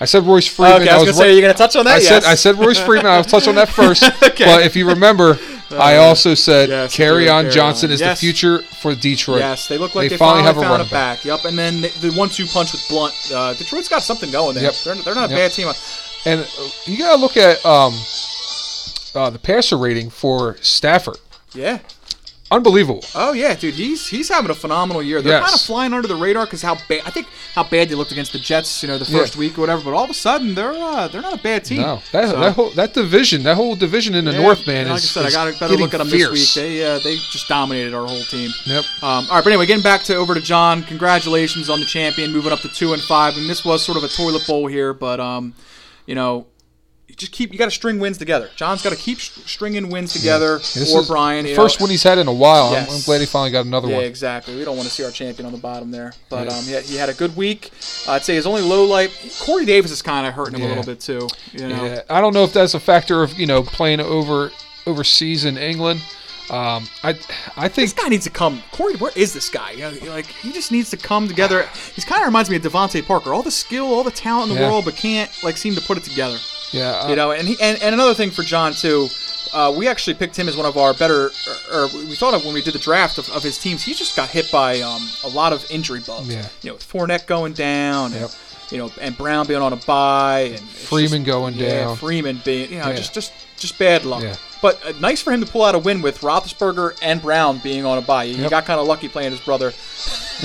[0.00, 0.82] I said Royce Freeman.
[0.82, 1.96] okay, I was gonna say right- you're gonna touch on that.
[1.96, 2.08] I yes.
[2.08, 3.06] said I said Royce Freeman.
[3.06, 4.02] I'll touch on that first.
[4.22, 4.44] Okay.
[4.44, 5.38] But if you remember,
[5.78, 8.18] I also said yes, Kerryon Johnson is Yes.
[8.20, 9.40] the future for Detroit.
[9.40, 11.24] Yes, they look like They they, finally finally, have a found running it back.
[11.24, 13.14] Yep, and then the, the one-two punch with Blount.
[13.34, 14.64] Uh, Detroit's got something going there.
[14.64, 14.74] Yep.
[14.84, 15.38] They're, they're not a Yep.
[15.38, 15.68] bad team.
[16.26, 17.94] And uh, you gotta look at um,
[19.14, 21.18] uh, the passer rating for Stafford.
[21.54, 21.78] Yeah.
[22.54, 23.02] Unbelievable.
[23.16, 23.74] Oh yeah, dude.
[23.74, 25.20] He's he's having a phenomenal year.
[25.20, 25.44] They're Yes.
[25.46, 28.12] kind of flying under the radar because how bad I think how bad they looked
[28.12, 28.80] against the Jets.
[28.82, 29.18] You know, the Yeah.
[29.18, 29.82] first week or whatever.
[29.82, 31.80] But all of a sudden, they're uh, they're not a bad team.
[31.82, 34.86] No, that, So, that whole that division, that whole division in the yeah, North, man,
[34.88, 36.30] Like is, I said, I got a better look at them fierce.
[36.30, 36.64] this week.
[36.64, 38.50] They uh, they just dominated our whole team.
[38.66, 38.84] Yep.
[39.02, 40.84] Um, all right, but anyway, getting back to over to John.
[40.84, 43.36] Congratulations on the champion, moving up to two and five.
[43.36, 45.54] And this was sort of a toilet bowl here, but um,
[46.06, 46.46] you know,
[47.16, 48.50] just keep you got to string wins together.
[48.56, 51.44] John's got to keep stringing wins together, This or Brian.
[51.44, 51.84] the first know.
[51.84, 52.74] one he's had in a while.
[52.74, 53.92] I'm- I'm, glad he finally got another one.
[53.92, 54.06] Yeah, one.
[54.06, 54.56] exactly.
[54.56, 56.12] We don't want to see our champion on the bottom there.
[56.28, 56.56] But Yeah.
[56.56, 57.70] um, yeah, he had a good week.
[58.06, 59.10] Uh, I'd say his only low light.
[59.40, 60.66] Corey Davis is kind of hurting him Yeah.
[60.66, 61.28] a little bit too.
[61.52, 61.84] You know.
[61.84, 64.50] Yeah, I don't know if that's a factor of you know playing over
[64.86, 66.00] overseas in England.
[66.50, 67.16] Um, I
[67.56, 68.62] I This guy needs to come.
[68.72, 69.72] Corey, where is this guy?
[70.06, 71.66] Like he just needs to come together.
[71.94, 73.32] He's kind of reminds me of DeVante Parker.
[73.32, 74.68] All the skill, all the talent in the Yeah.
[74.70, 76.36] world, but can't like seem to put it together.
[76.74, 79.08] Yeah, uh, You know, and he and, and another thing for John too.
[79.52, 81.26] Uh, we actually picked him as one of our better,
[81.72, 83.84] or, or we thought of when we did the draft of, of his teams.
[83.84, 86.26] He just got hit by um, a lot of injury bugs.
[86.28, 86.48] Yeah.
[86.62, 88.30] You know, with Fournette going down, and, Yep.
[88.72, 91.96] you know, and Brown being on a bye, and Freeman just- going yeah, down.
[91.96, 92.96] Freeman being, you know, Yeah.
[92.96, 94.24] just just just bad luck.
[94.24, 94.34] Yeah.
[94.60, 97.84] But uh, nice for him to pull out a win with Roethlisberger and Brown being
[97.86, 98.26] on a bye.
[98.26, 98.50] He Yep.
[98.50, 99.72] got kind of lucky playing his brother.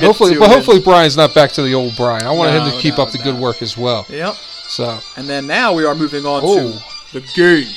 [0.00, 0.52] Hopefully, but wins.
[0.54, 2.24] hopefully Brian's not back to the old Brian.
[2.26, 3.24] I want him to keep no, up the no.
[3.24, 4.06] good work as well.
[4.10, 4.34] Yep.
[4.70, 6.82] So And then now we are moving on Oh.
[7.12, 7.68] to the game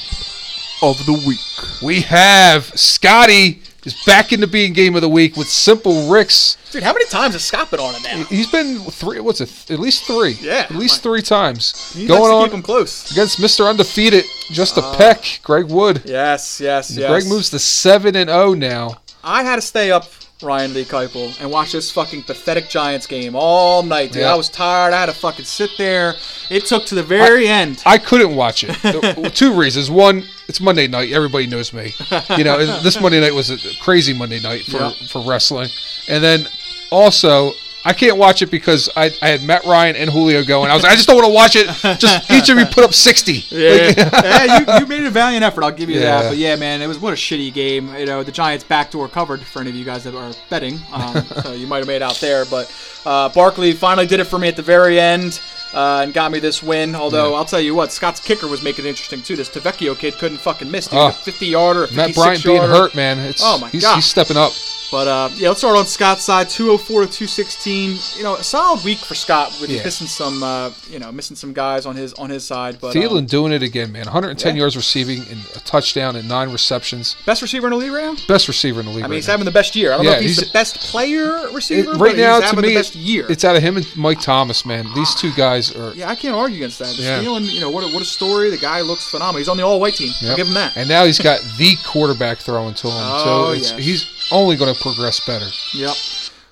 [0.81, 1.39] of the week.
[1.81, 6.55] we have Scotty is back into being game of the week with Simple Ricks.
[6.71, 8.23] Dude, how many times has Scott been on it now?
[8.25, 9.19] He's been three.
[9.19, 9.51] What's it?
[9.71, 10.37] At least three.
[10.41, 10.67] Yeah.
[10.69, 11.93] At least three times.
[11.93, 13.11] He Going on keep him close.
[13.11, 13.67] against Mr.
[13.69, 16.01] Undefeated, just a uh, peck, Greg Wood.
[16.05, 17.09] Yes, yes, yes.
[17.09, 19.01] Greg moves to seven and zero now.
[19.23, 20.05] I had to stay up,
[20.41, 24.23] Ryan Lee Keipel, and watch this fucking pathetic Giants game all night, dude.
[24.23, 24.33] Yeah.
[24.33, 24.93] I was tired.
[24.93, 26.15] I had to fucking sit there.
[26.49, 27.81] It took to the very end.
[27.85, 29.33] I couldn't watch it.
[29.35, 29.89] Two reasons.
[29.89, 31.11] One, it's Monday night.
[31.13, 31.93] Everybody knows me.
[32.37, 34.91] You know, this Monday night was a crazy Monday night for, Yeah.
[35.07, 35.69] for wrestling.
[36.09, 36.47] And then
[36.91, 37.53] also,
[37.85, 40.71] I can't watch it because I, I had Matt Ryan and Julio going.
[40.71, 41.67] I was like, I just don't want to watch it.
[41.99, 43.33] Just each of you put up 60.
[43.49, 45.63] Yeah, Like- yeah you, you made a valiant effort.
[45.63, 46.21] I'll give you Yeah.
[46.21, 46.29] that.
[46.29, 47.93] But yeah, man, it was what a shitty game.
[47.95, 50.79] You know, the Giants backdoor covered for any of you guys that are betting.
[50.93, 52.45] Um, so you might have made out there.
[52.45, 52.71] But
[53.05, 55.41] uh, Barkley finally did it for me at the very end.
[55.73, 56.93] Uh, and got me this win.
[56.95, 57.37] Although Yeah.
[57.37, 59.35] I'll tell you what, Scott's kicker was making it interesting too.
[59.35, 60.87] This Tavecchio kid couldn't fucking miss.
[60.87, 61.07] Dude, Oh.
[61.07, 63.17] a 50 yarder, a 56 Matt Bryant being hurt, man.
[63.19, 63.95] It's, Oh, my he's, God.
[63.95, 64.51] he's stepping up.
[64.93, 66.49] But uh, yeah, let's start on Scott's side.
[66.49, 67.97] 204 to 216.
[68.15, 69.83] You know, a solid week for Scott with Yeah.
[69.83, 72.77] missing some, uh, you know, missing some guys on his on his side.
[72.79, 74.05] But Thielen um, doing it again, man.
[74.05, 74.59] 110 yeah.
[74.59, 77.15] yards receiving and a touchdown and nine receptions.
[77.25, 78.15] best receiver in the league right now.
[78.27, 79.03] Best receiver in the league.
[79.03, 79.31] I mean, right he's now.
[79.33, 79.93] having the best year.
[79.93, 82.39] I don't know Yeah, if he's, he's- the best player receiver, It- but right now,
[82.39, 83.25] he's to me, the best year.
[83.31, 84.85] it's out of him and Mike Thomas, man.
[84.93, 85.93] These two guys are.
[85.95, 86.95] yeah, I can't argue against that.
[86.95, 87.19] The Yeah.
[87.19, 88.51] Thielen, you know, what a, what a story.
[88.51, 89.39] The guy looks phenomenal.
[89.39, 90.13] He's on the all-white team.
[90.29, 90.77] I'll give him that.
[90.77, 92.93] And now he's got the quarterback throwing to him.
[92.95, 93.83] Oh, so it's, yes.
[93.83, 95.47] he's only going to progress better.
[95.73, 95.95] Yep.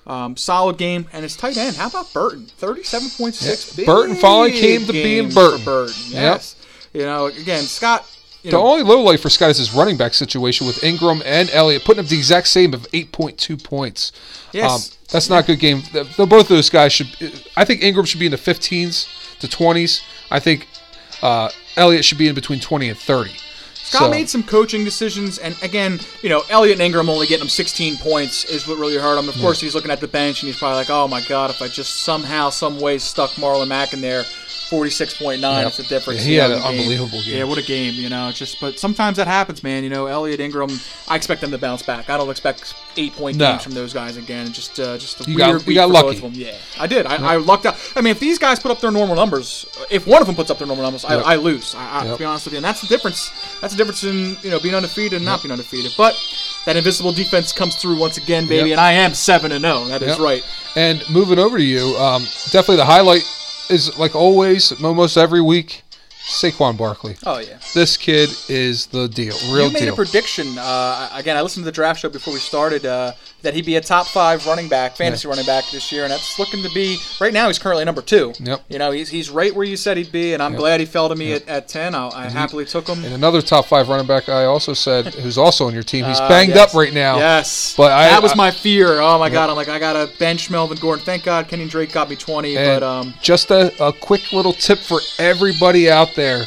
[0.06, 1.76] Um, solid game, and it's tight end.
[1.76, 2.46] How about Burton?
[2.46, 3.78] Thirty-seven point six.
[3.78, 3.84] Yeah.
[3.86, 5.64] Burton finally came to being Burton.
[5.64, 5.94] Burton.
[6.08, 6.56] Yes.
[6.92, 8.04] You know, again, Scott.
[8.42, 11.22] You The know, only low light for Scott is his running back situation with Ingram
[11.24, 14.10] and Elliott putting up the exact same of 8.2 points.
[14.52, 14.90] Yes.
[14.90, 15.82] Um, that's not a good game.
[15.92, 17.06] The, the- both of those guys should.
[17.56, 20.02] I think Ingram should be in the 15s to 20s.
[20.32, 20.66] I think
[21.22, 23.30] uh, Elliott should be in between 20 and 30.
[23.84, 27.42] Scott So- made some coaching decisions, and again, you know, Elliott and Ingram only getting
[27.42, 29.28] him 16 points is what really hurt him.
[29.28, 31.60] Of course, he's looking at the bench and he's probably like, "Oh my God, if
[31.60, 34.24] I just somehow, some way stuck Marlon Mack in there,
[34.72, 36.66] 46.9, it's the difference." Yeah, he you had an game.
[36.80, 37.36] unbelievable game.
[37.36, 38.30] Yeah, what a game, you know.
[38.32, 39.84] Just, but sometimes that happens, man.
[39.84, 40.70] You know, Elliott Ingram,
[41.08, 42.08] I expect them to bounce back.
[42.10, 43.52] I don't expect eight point No.
[43.52, 44.52] games from those guys again.
[44.52, 46.06] Just, uh, just a You got- weird you got lucky.
[46.08, 46.32] both of them.
[46.34, 47.06] Yeah, I did.
[47.06, 47.76] I, I lucked out.
[47.96, 50.50] I mean, if these guys put up their normal numbers, if one of them puts
[50.50, 51.22] up their normal numbers, Yep.
[51.24, 51.74] I, I lose.
[51.74, 52.12] I, I, Yep.
[52.14, 53.30] To be honest with you, and that's the difference.
[53.60, 55.92] That's the difference in you know being undefeated and not being undefeated.
[55.96, 56.14] But
[56.66, 58.78] that invisible defense comes through once again, baby, Yep.
[58.78, 59.84] and I am seven and zero.
[59.86, 60.18] That is Yep.
[60.20, 60.44] right.
[60.76, 63.24] And moving over to you, um, definitely the highlight
[63.72, 65.82] is like always, almost every week,
[66.26, 67.16] Saquon Barkley.
[67.26, 67.58] Oh yeah.
[67.74, 69.92] This kid is the deal, real you made deal.
[69.92, 70.56] a prediction.
[70.58, 72.86] Uh, again, I listened to the draft show before we started.
[72.86, 76.12] Uh, that he'd be a top five running back, fantasy running back this year, and
[76.12, 76.96] that's looking to be.
[77.20, 78.32] Right now, he's currently number two.
[78.38, 78.62] Yep.
[78.68, 81.08] You know, he's he's right where you said he'd be, and I'm glad he fell
[81.08, 81.94] to me at, at ten.
[81.96, 83.04] I, I happily took him.
[83.04, 86.04] and another top five running back, I also said, who's also on your team.
[86.04, 86.70] He's Uh, banged yes.
[86.70, 87.16] up right now.
[87.18, 89.00] Yes, But I- that was I- my fear.
[89.00, 91.04] Oh my god, I'm like I gotta bench Melvin Gordon.
[91.04, 94.52] Thank God Kenny Drake got me 20, And but um, just a, a quick little
[94.52, 96.46] tip for everybody out there: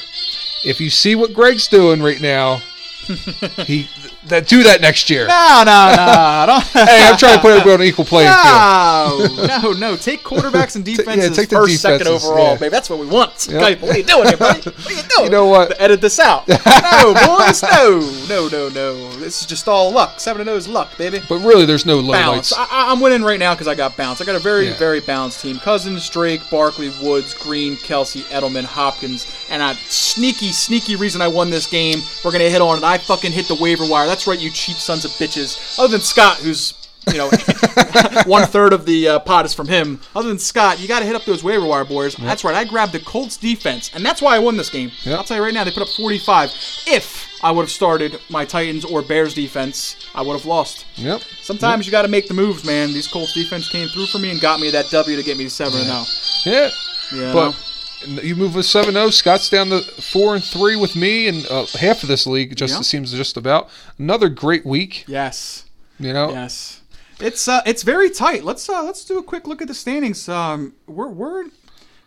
[0.64, 2.62] if you see what Greg's doing right now,
[3.66, 3.88] he
[4.28, 5.28] that do that next year.
[5.28, 6.60] no, no, no.
[6.86, 9.38] Hey, I'm trying to put everybody on an equal playing field.
[9.48, 9.96] No, no, no.
[9.96, 12.58] Take quarterbacks and defenses take the first, second overall, yeah.
[12.58, 12.70] baby.
[12.70, 13.48] That's what we want.
[13.50, 13.82] Yep.
[13.82, 14.62] What are you doing here, buddy?
[14.62, 15.24] What are you doing?
[15.26, 15.80] You know what?
[15.80, 16.48] Edit this out.
[16.48, 19.10] no, boys, no, no, no, no.
[19.18, 20.20] This is just all luck.
[20.20, 21.22] Seven and zero is luck, baby.
[21.28, 22.54] But really, there's no lowlights.
[22.56, 24.22] I, I'm winning right now because I got balance.
[24.22, 24.78] I got a very, Yeah.
[24.78, 25.58] very balanced team.
[25.60, 31.50] Cousins, Drake, Barkley, Woods, Green, Kelce, Edelman, Hopkins, and a sneaky, sneaky reason I won
[31.50, 32.02] this game.
[32.24, 32.84] We're gonna hit on it.
[32.84, 34.08] I fucking hit the waiver wire.
[34.08, 35.80] That's right, you cheap sons of bitches.
[35.80, 36.74] Other than Scott, who's
[37.12, 37.30] you know,
[38.26, 40.00] one third of the uh, pot is from him.
[40.16, 42.16] Other than Scott, you got to hit up those waiver wire boys.
[42.16, 42.56] That's right.
[42.56, 44.92] I grabbed the Colts defense, and that's why I won this game.
[45.04, 45.18] Yep.
[45.18, 46.50] I'll tell you right now, they put up 45.
[46.88, 50.86] If I would have started my Titans or Bears defense, I would have lost.
[50.96, 51.22] Yep.
[51.42, 52.90] Sometimes you got to make the moves, man.
[52.90, 55.46] These Colts defense came through for me and got me that W to get me
[55.46, 56.56] to seven and zero.
[56.56, 56.72] Yeah.
[57.14, 57.34] Yeah.
[57.34, 57.75] But
[58.08, 59.12] you move with 7-0.
[59.14, 62.74] Scott's down to four and three with me, and uh, half of this league just
[62.74, 62.80] Yeah.
[62.80, 65.04] it seems just about another great week.
[65.08, 65.66] yes,
[66.00, 66.82] You know, yes,
[67.20, 68.44] it's uh, it's very tight.
[68.44, 70.28] Let's uh, let's do a quick look at the standings.
[70.28, 71.46] Um, we're we're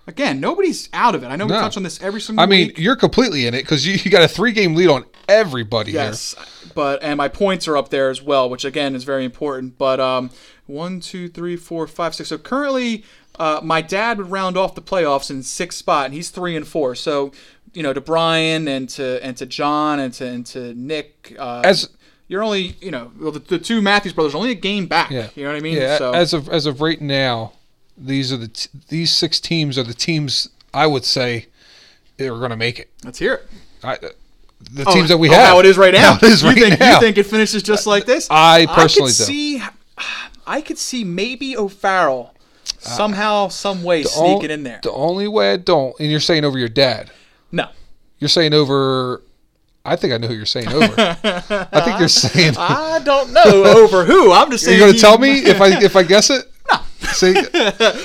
[0.07, 1.27] again, nobody's out of it.
[1.29, 1.61] I know we No.
[1.61, 2.49] touch on this every single week.
[2.49, 2.79] I mean, week.
[2.79, 6.01] you're completely in it because you, you got a three game lead on everybody here.
[6.03, 6.35] Yes,
[6.75, 9.79] but and my points are up there as well, which again is very important.
[9.79, 10.31] But um,
[10.67, 12.29] one, two, three, four, five, six.
[12.29, 13.05] So currently,
[13.39, 16.67] uh, my dad would round off the playoffs in sixth spot, and he's three and
[16.67, 16.95] four.
[16.95, 17.33] So
[17.75, 21.37] you know, to Brian and to and to John and to and to Nick.
[21.39, 21.89] Uh, As-
[22.31, 25.11] you're only, you know, well, the, the two Matthews brothers are only a game back.
[25.11, 25.29] Yeah.
[25.35, 25.77] You know what I mean?
[25.79, 25.97] Yeah.
[25.97, 27.53] So As of as of right now,
[27.97, 31.47] these are the t- these six teams are the teams I would say
[32.19, 32.91] they're going to make it.
[33.03, 33.49] let's hear it.
[33.83, 34.09] I, uh,
[34.73, 35.47] the teams that we Oh, have.
[35.49, 36.15] How it is right now.
[36.15, 36.95] How it is you think, now.
[36.97, 38.27] You think it finishes just like this?
[38.31, 39.63] I personally I could see.
[40.47, 42.35] I could see maybe O'Farrell
[42.79, 44.81] somehow, some way sneaking in there.
[44.83, 47.11] The only way I don't, and you're saying over your dad.
[47.53, 47.69] No.
[48.19, 49.23] You're saying over.
[49.85, 50.95] I think I know who you're saying over.
[50.99, 52.55] I think you're saying.
[52.59, 54.33] I don't know over who.
[54.33, 54.79] I'm just saying.
[54.79, 56.45] You're going to tell me if I if I guess it?
[56.71, 56.79] No.
[57.13, 57.33] See,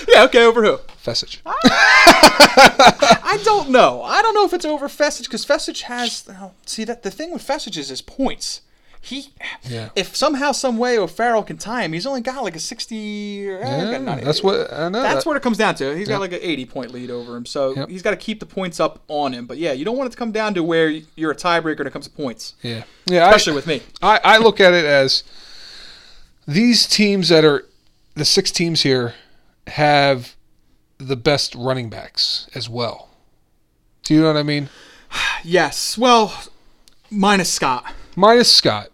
[0.07, 0.77] Yeah, okay, over who?
[0.97, 1.41] Fessage.
[1.45, 4.01] I don't know.
[4.03, 6.23] I don't know if it's over Fessage because Fessage has.
[6.27, 8.61] well, see that the thing with Fessage is his points.
[9.05, 9.33] He,
[9.69, 9.89] Yeah.
[9.95, 13.49] if somehow, some way O'Farrell can tie him, he's only got like a sixty.
[13.49, 13.59] eh,
[13.91, 15.01] Yeah, not- that's what I know.
[15.01, 15.25] That's that.
[15.29, 15.93] what it comes down to.
[15.95, 17.45] He's got like an 80 point lead over him.
[17.45, 17.89] So Yep.
[17.89, 19.45] he's got to keep the points up on him.
[19.45, 21.87] But yeah, you don't want it to come down to where you're a tiebreaker when
[21.87, 23.25] it comes to points, Yeah, yeah.
[23.27, 23.81] especially I, with me.
[24.01, 25.23] I, I look at it as
[26.47, 27.65] these teams that are
[28.15, 29.15] the six teams here
[29.67, 30.35] have
[30.97, 33.09] the best running backs as well.
[34.03, 34.69] Do you know what I mean?
[35.43, 35.97] Yes.
[35.97, 36.33] Well,
[37.11, 37.83] minus Scott.
[38.15, 38.87] Minus Scott.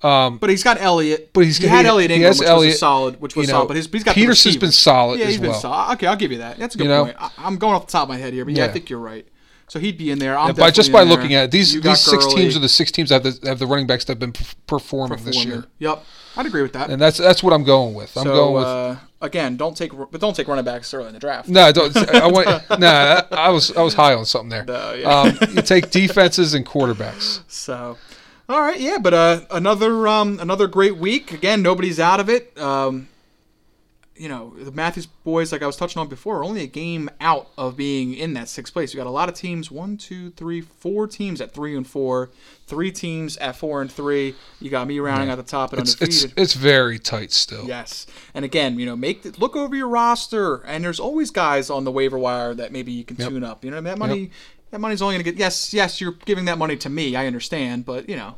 [0.00, 1.32] But he's got Elliott.
[1.32, 3.58] But he's he had he- Elliott Ingram, which Elliott, was solid, which was you know,
[3.58, 3.68] solid.
[3.68, 5.60] But his, he's got Peterson's been solid Yeah, as he's been well.
[5.60, 5.92] solid.
[5.94, 6.58] Okay, I'll give you that.
[6.58, 7.04] That's a good You know?
[7.06, 7.16] point.
[7.18, 8.98] I, I'm going off the top of my head here, but yeah, I think you're
[8.98, 9.26] right.
[9.68, 10.38] So he'd be in there.
[10.38, 11.16] I'm by just by there.
[11.16, 13.40] looking at it, these You these six Gurley teams are the six teams that have
[13.40, 16.04] the, have the running backs that have been p- performing this year, Yep,
[16.36, 16.88] I'd agree with that.
[16.88, 18.16] and that's that's what I'm going with.
[18.16, 21.14] I'm so going with uh, again, don't take but don't take running backs early in
[21.14, 21.48] the draft.
[21.48, 21.96] No, don't.
[22.14, 22.46] I want.
[22.78, 24.64] Nah, I was I was high on something there.
[24.66, 25.10] No, yeah.
[25.10, 27.40] um, you take defenses and quarterbacks.
[27.48, 27.98] So,
[28.48, 31.32] all right, yeah, but uh, another um, another great week.
[31.32, 32.56] Again, nobody's out of it.
[32.58, 33.08] Um,
[34.18, 37.10] you know, the Matthews boys, like I was touching on before, are only a game
[37.20, 38.94] out of being in that sixth place.
[38.94, 39.70] You got a lot of teams.
[39.70, 42.30] One, two, three, four teams at three and four.
[42.66, 44.34] Three teams at four and three.
[44.58, 46.30] You got me rounding at the top and It's undefeated.
[46.38, 47.66] it's it's very tight still.
[47.66, 51.68] Yes, and again, you know, make the, look over your roster, and there's always guys
[51.68, 53.28] on the waiver wire that maybe you can Yep.
[53.28, 53.64] tune up.
[53.66, 54.30] You know, that money
[54.70, 55.38] that money's only going to get.
[55.38, 57.14] Yes, yes, you're giving that money to me.
[57.16, 58.34] I understand, but you know,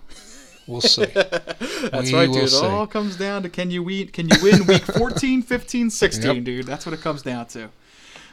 [0.67, 1.05] We'll see.
[1.15, 2.45] that's we right, dude.
[2.45, 4.09] It all comes down to can you win?
[4.09, 6.45] Can you win week 14, 15, 16, Yep.
[6.45, 6.67] dude?
[6.67, 7.71] That's what it comes down to.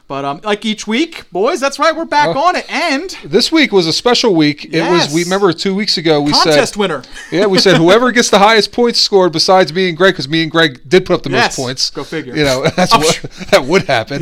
[0.07, 1.95] But um, like each week, boys, that's right.
[1.95, 2.39] We're back Oh.
[2.49, 4.65] on it, and This week was a special week.
[4.65, 5.11] It was.
[5.13, 6.79] We remember two weeks ago we contest said.
[6.79, 7.01] winner.
[7.31, 10.43] Yeah, we said whoever gets the highest points scored besides me and Greg, because me
[10.43, 11.89] and Greg did put up the Yes, most points.
[11.89, 12.35] go figure.
[12.35, 14.21] You know, that's I'm what sure- that would happen.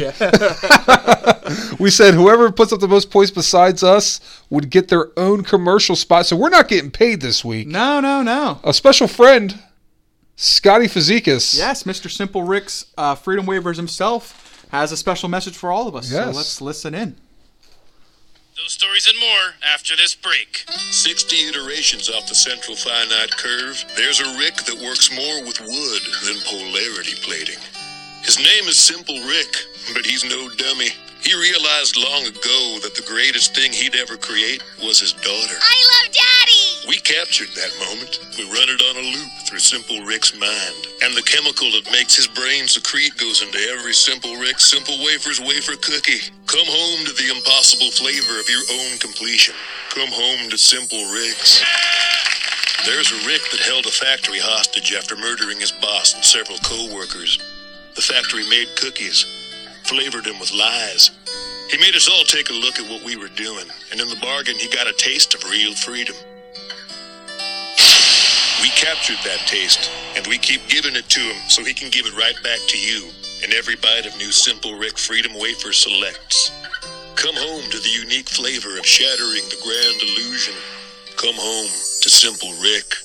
[1.80, 5.96] We said whoever puts up the most points besides us would get their own commercial
[5.96, 6.26] spot.
[6.26, 7.68] So we're not getting paid this week.
[7.68, 8.60] No, no, no.
[8.64, 9.58] A special friend,
[10.36, 11.58] Scotty Fazikis.
[11.58, 12.10] Yes, Mr.
[12.10, 16.10] Simple Rick's uh, Freedom Waivers himself has a special message for all of us.
[16.10, 16.36] So Yes.
[16.36, 17.16] let's listen in.
[18.56, 20.64] Those stories and more after this break.
[20.70, 23.84] 60 iterations off the central finite curve.
[23.96, 27.58] There's a Rick that works more with wood than polarity plating.
[28.22, 29.58] His name is Simple Rick,
[29.94, 30.90] but he's no dummy.
[31.24, 35.56] He realized long ago that the greatest thing he'd ever create was his daughter.
[35.56, 36.84] I love Daddy!
[36.88, 38.20] We captured that moment.
[38.36, 40.76] We run it on a loop through Simple Rick's mind.
[41.00, 45.40] And the chemical that makes his brain secrete goes into every Simple Rick Simple Wafers
[45.40, 46.28] wafer cookie.
[46.46, 49.56] Come home to the impossible flavor of your own completion.
[49.96, 51.64] Come home to Simple Rick's.
[52.86, 57.40] There's a Rick that held a factory hostage after murdering his boss and several co-workers.
[57.96, 59.24] The factory made cookies,
[59.94, 61.12] flavored him with lies.
[61.70, 64.18] He made us all take a look at what we were doing, and in the
[64.22, 66.16] bargain, he got a taste of real freedom.
[68.62, 72.08] We captured that taste, and we keep giving it to him so he can give
[72.08, 73.10] it right back to you
[73.44, 76.52] in every bite of new Simple Rick Freedom Wafer Selects.
[77.16, 80.56] Come home to the unique flavor of shattering the grand illusion.
[81.18, 81.70] Come home
[82.02, 82.96] to Simple Rick.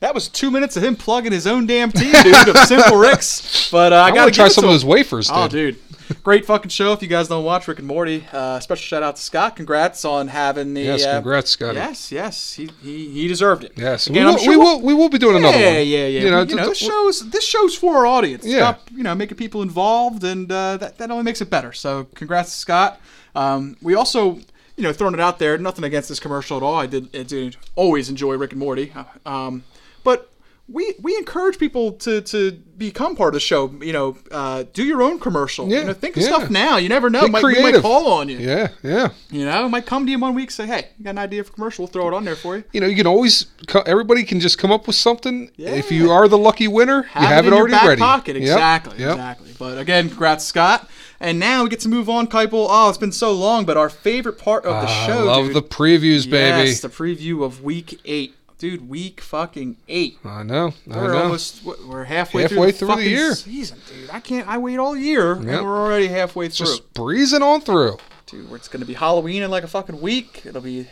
[0.00, 3.70] That was two minutes of him plugging his own damn team, dude, of Simple Ricks.
[3.70, 5.28] But uh, I I gotta try some of those wafers.
[5.28, 5.36] dude.
[5.36, 5.76] Oh, dude.
[6.24, 6.92] Great fucking show.
[6.92, 9.56] If you guys don't watch Rick and Morty, uh, special shout out to Scott.
[9.56, 10.82] Congrats on having the.
[10.82, 11.76] Yes, uh, congrats, Scotty.
[11.76, 12.54] Yes, yes.
[12.54, 13.72] He, he, he deserved it.
[13.76, 15.74] Yes, Again, we, will, sure we we'll- We will be doing another yeah, one.
[15.76, 16.06] yeah, yeah.
[16.06, 16.20] yeah.
[16.20, 18.44] You know, You know, this show's this show's for our audience.
[18.44, 18.58] Yeah.
[18.58, 21.72] Stop, you know, making people involved, and uh, that that only makes it better.
[21.72, 23.00] So, congrats, to Scott.
[23.34, 24.34] Um, we also,
[24.76, 25.56] you know, throwing it out there.
[25.58, 26.74] Nothing against this commercial at all.
[26.74, 28.92] I did, I did always enjoy Rick and Morty,
[29.24, 29.62] um,
[30.02, 30.28] but
[30.70, 33.70] we we encourage people to to become part of the show.
[33.82, 35.68] You know, uh, do your own commercial.
[35.68, 36.28] Yeah, you know, think of yeah.
[36.28, 36.76] stuff now.
[36.76, 37.26] You never know.
[37.28, 38.38] Might, we might call on you.
[38.38, 39.10] Yeah, yeah.
[39.30, 41.50] You know, might come to you one week, say, "Hey, you got an idea for
[41.50, 41.84] a commercial?
[41.84, 43.46] We'll throw it on there for you." You know, you can always.
[43.86, 45.50] Everybody can just come up with something.
[45.56, 45.70] Yeah.
[45.70, 48.00] If you are the lucky winner, have you have it, it, already ready.
[48.00, 48.36] pocket.
[48.36, 49.12] Yep, Exactly, yep.
[49.12, 49.52] exactly.
[49.58, 50.88] But again, congrats, Scott.
[51.22, 52.66] And now we get to move on, Keipel.
[52.70, 55.54] Oh, it's been so long, but our favorite part of the I show, love dude.
[55.54, 56.68] the previews, baby.
[56.68, 58.88] Yes, the preview of week eight, dude.
[58.88, 60.18] Week fucking eight.
[60.24, 60.74] I know.
[60.88, 61.22] I We're know.
[61.24, 63.34] almost we're halfway, Halfway through through the, the year.
[63.34, 64.10] season, dude.
[64.10, 64.46] I can't.
[64.46, 65.44] I wait all year, Yep.
[65.48, 66.66] and we're already halfway through.
[66.66, 67.96] just breezing on through.
[68.26, 70.42] dude, it's going to be Halloween in like a fucking week.
[70.46, 70.86] It'll be,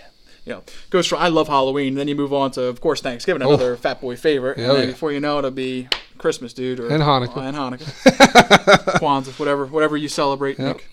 [0.44, 1.94] you know, goes from I love Halloween.
[1.94, 3.48] Then you move on to, of course, Thanksgiving, oh.
[3.50, 4.56] another Fat Boy favorite.
[4.58, 4.60] Oh.
[4.62, 4.92] Yeah, and then yeah.
[4.94, 7.36] before you know it, it'll be Christmas, dude, or And Hanukkah.
[7.46, 10.58] and Hanukkah, Kwanzaa, whatever, whatever you celebrate.
[10.58, 10.76] Yep.
[10.76, 10.88] Nick.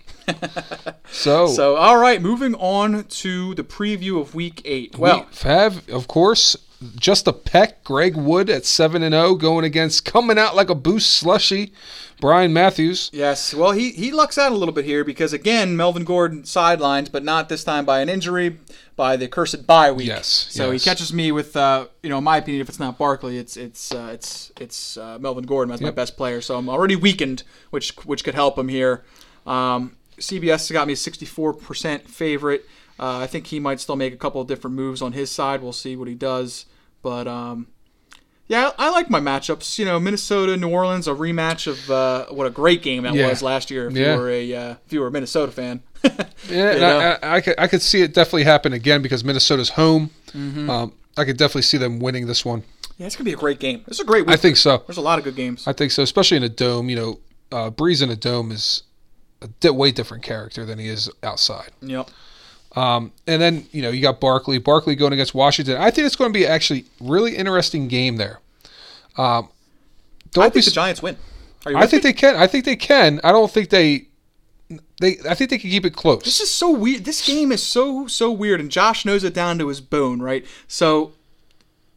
[1.10, 4.98] So, So, all right, moving on to the preview of Week Eight.
[4.98, 6.56] Well, we have, of course,
[6.96, 7.84] just a peck.
[7.84, 11.72] Greg Wood at seven and zero, going against coming out like a boost slushy,
[12.20, 13.10] Brian Matthews.
[13.14, 17.10] Yes, well, he he lucks out a little bit here because again, Melvin Gordon sidelines,
[17.10, 18.58] but not this time by an injury,
[18.96, 20.08] by the cursed bye week.
[20.08, 20.84] Yes, So yes.
[20.84, 23.56] he catches me with, uh, you know, in my opinion, if it's not Barkley, it's
[23.58, 26.42] it's uh, it's it's uh, Melvin Gordon as my best player.
[26.42, 29.04] So I'm already weakened, which which could help him here.
[29.46, 32.65] Um, CBS has got me a 64% favorite.
[32.99, 35.62] Uh, I think he might still make a couple of different moves on his side.
[35.62, 36.65] We'll see what he does,
[37.01, 37.28] but.
[37.28, 37.67] Um,
[38.47, 39.80] yeah, I I like my matchups.
[39.80, 43.28] You know, Minnesota, New Orleans, a rematch of uh, what a great game that Yeah.
[43.30, 43.88] was last year.
[43.88, 44.13] If Yeah.
[44.13, 45.82] you were a uh, if you were a Minnesota fan,
[46.47, 47.17] Yeah?
[47.23, 50.12] I, I, I, could, I could see it definitely happen again because Minnesota's home.
[50.34, 50.69] Mm-hmm.
[50.69, 52.62] Um, I could definitely see them winning this one.
[52.99, 53.84] yeah, it's gonna be a great game.
[53.88, 54.28] It's a great.
[54.28, 54.34] Week.
[54.36, 54.84] I think so.
[54.86, 55.67] there's a lot of good games.
[55.67, 56.88] I think so, especially in a dome.
[56.88, 57.19] You know,
[57.51, 58.84] uh, Brees in a dome is
[59.64, 61.72] a way different character than he is outside.
[61.82, 62.10] Yep.
[62.76, 64.58] Um, and then you know you got Barkley.
[64.58, 65.78] Barkley going against Washington.
[65.78, 68.40] I think it's going to be actually really interesting game there.
[69.18, 69.50] Um,
[70.32, 70.54] don't I be.
[70.56, 71.16] think the Giants win.
[71.66, 72.10] Are you I think me?
[72.10, 72.36] they can.
[72.36, 73.22] I think they can.
[73.24, 74.08] I don't think they.
[75.00, 75.18] They.
[75.28, 76.24] I think they can keep it close.
[76.24, 77.06] This is so weird.
[77.06, 80.46] This game is so so weird, and Josh knows it down to his bone, right?
[80.68, 81.14] So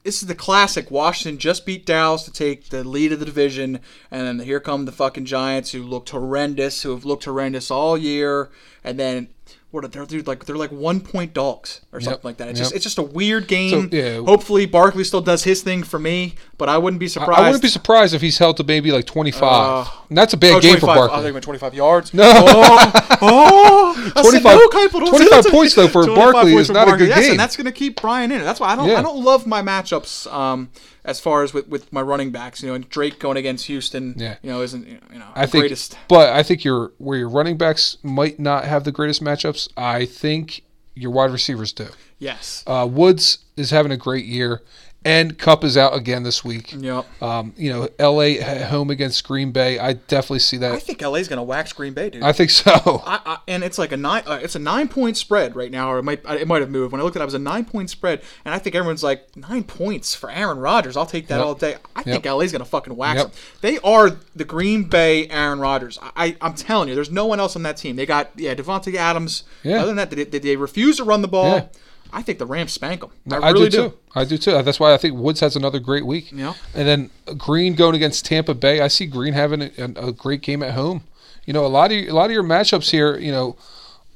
[0.08, 0.90] this is the classic.
[0.90, 4.86] Washington just beat Dallas to take the lead of the division, and then here come
[4.86, 8.48] the fucking Giants, who looked horrendous, who have looked horrendous all year,
[8.82, 9.28] and then
[9.70, 12.48] what are they dude like they're like one point dogs or something like that.
[12.48, 13.90] It's just it's just a weird game.
[13.92, 14.16] yeah.
[14.22, 17.38] Hopefully Barkley still does his thing for me, but I wouldn't be surprised.
[17.40, 19.42] I wouldn't be surprised if he's held to maybe like 25.
[19.42, 20.88] Uh, that's a bad Oh, game for 25.
[20.88, 21.32] I Barkley.
[21.32, 22.14] think 25 yards.
[22.14, 22.32] No.
[22.34, 24.07] Oh, oh.
[24.28, 24.68] I said, 25 no,
[25.06, 27.06] Keipel, 25 points, though, for 25 Barkley is not a Barkley.
[27.06, 27.30] good yes, game.
[27.32, 28.44] and that's going to keep Brian in it.
[28.44, 28.88] That's why I don't.
[28.88, 28.98] Yeah.
[28.98, 30.30] I don't love my matchups.
[30.32, 30.70] Um,
[31.04, 34.14] as far as with, with my running backs, you know, and Drake going against Houston,
[34.16, 34.36] Yeah.
[34.42, 35.96] you know, isn't you know I the think, greatest.
[36.08, 39.68] but I think your where your running backs might not have the greatest matchups.
[39.76, 40.62] I think
[40.94, 41.86] your wide receivers do.
[42.18, 42.64] Yes.
[42.66, 44.60] Uh, Woods is having a great year,
[45.04, 46.74] and Kupp is out again this week.
[46.76, 47.06] Yep.
[47.22, 48.38] Um, you know, L.A.
[48.64, 49.78] home against Green Bay.
[49.78, 50.72] I definitely see that.
[50.72, 52.22] I think LA's going to wax Green Bay, dude.
[52.22, 52.72] I think so.
[53.06, 54.24] I, I, and it's like a nine.
[54.26, 56.92] Uh, it's a nine point spread right now, or it might it might have moved.
[56.92, 59.02] When I looked at it, it was a nine point spread, and I think everyone's
[59.04, 60.96] like nine points for Aaron Rodgers.
[60.96, 61.46] I'll take that Yep.
[61.46, 61.76] all day.
[61.94, 62.34] I think Yep.
[62.34, 63.32] LA's gonna fucking wax Yep.
[63.32, 63.40] them.
[63.60, 65.98] They are the Green Bay Aaron Rodgers.
[66.02, 67.96] I, I I'm telling you, there's no one else on that team.
[67.96, 69.44] They got yeah Davante Adams.
[69.62, 69.76] Yeah.
[69.78, 71.54] Other than that, they, they, they refuse to run the ball.
[71.54, 71.66] Yeah.
[72.12, 73.10] I think the Rams spank them.
[73.30, 73.94] I I really do too.
[74.14, 74.62] I do too.
[74.62, 76.30] That's why I think Woods has another great week.
[76.32, 76.54] Yeah.
[76.74, 78.80] And then Green going against Tampa Bay.
[78.80, 81.04] I see Green having a, a great game at home.
[81.44, 83.56] You know, a lot of a lot of your matchups here, you know,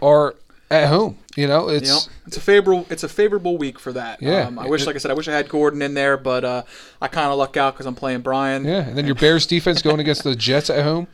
[0.01, 0.34] are
[0.70, 1.18] at home.
[1.36, 2.86] You know, it's You know, it's a favorable.
[2.90, 4.20] It's a favorable week for that.
[4.20, 4.47] Yeah.
[4.49, 6.62] Um, I wish, like I said, I wish I had Gordon in there, but uh,
[7.01, 8.64] I kind of luck out because I'm playing Brian.
[8.64, 8.82] yeah.
[8.86, 11.07] And then your Bears defense going against the Jets at home.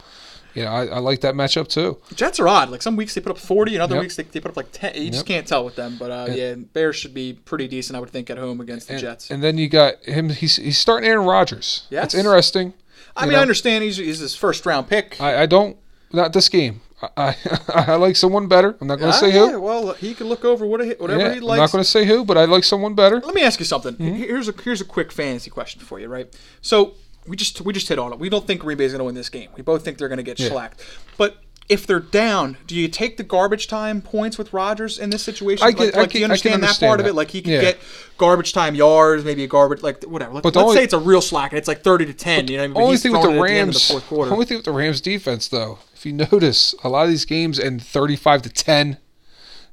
[0.58, 1.98] You know, I, I like that matchup too.
[2.14, 2.70] Jets are odd.
[2.70, 4.02] Like some weeks they put up 40, and other Yep.
[4.02, 4.94] weeks they, they put up like 10.
[4.94, 5.12] You Yep.
[5.12, 5.96] just can't tell with them.
[5.98, 8.94] But uh, yeah, Bears should be pretty decent, I would think, at home against the
[8.94, 9.30] And, Jets.
[9.30, 10.30] and then you got him.
[10.30, 11.86] He's he's starting Aaron Rodgers.
[11.90, 12.74] Yeah, That's interesting.
[13.16, 13.38] I mean, know.
[13.38, 15.20] I understand he's, he's his first round pick.
[15.20, 15.76] I, I don't
[16.12, 16.80] not this game.
[17.02, 17.36] I, I
[17.92, 18.76] I like someone better.
[18.80, 19.60] I'm not going to Ah, say yeah, who.
[19.60, 21.58] well, he can look over what, whatever Yeah, he I'm likes.
[21.60, 23.20] not going to say who, but I like someone better.
[23.20, 23.94] Let me ask you something.
[23.94, 24.14] Mm-hmm.
[24.16, 26.32] Here's a here's a quick fantasy question for you, right?
[26.60, 26.94] So
[27.28, 28.18] we just we just hit on it.
[28.18, 29.48] We don't think Green Bay is going to win this game.
[29.56, 30.48] We both think they're going to get Yeah.
[30.48, 30.80] shellacked.
[31.16, 31.36] But
[31.68, 35.62] if they're down, do you take the garbage time points with Rodgers in this situation?
[35.62, 37.14] I like, I like, you can- I can understand, that understand part of it?
[37.14, 37.60] Like he could Yeah.
[37.60, 37.78] get
[38.16, 40.32] garbage time yards, maybe a garbage like whatever.
[40.32, 42.48] Like, But let's only- say it's a real slack and it's like thirty to ten.
[42.48, 43.42] You know, but only he's thing with the it at end of
[43.74, 47.04] Rams, the fourth only thing with the Rams defense though, if you notice, a lot
[47.04, 48.96] of these games end 35 to 10,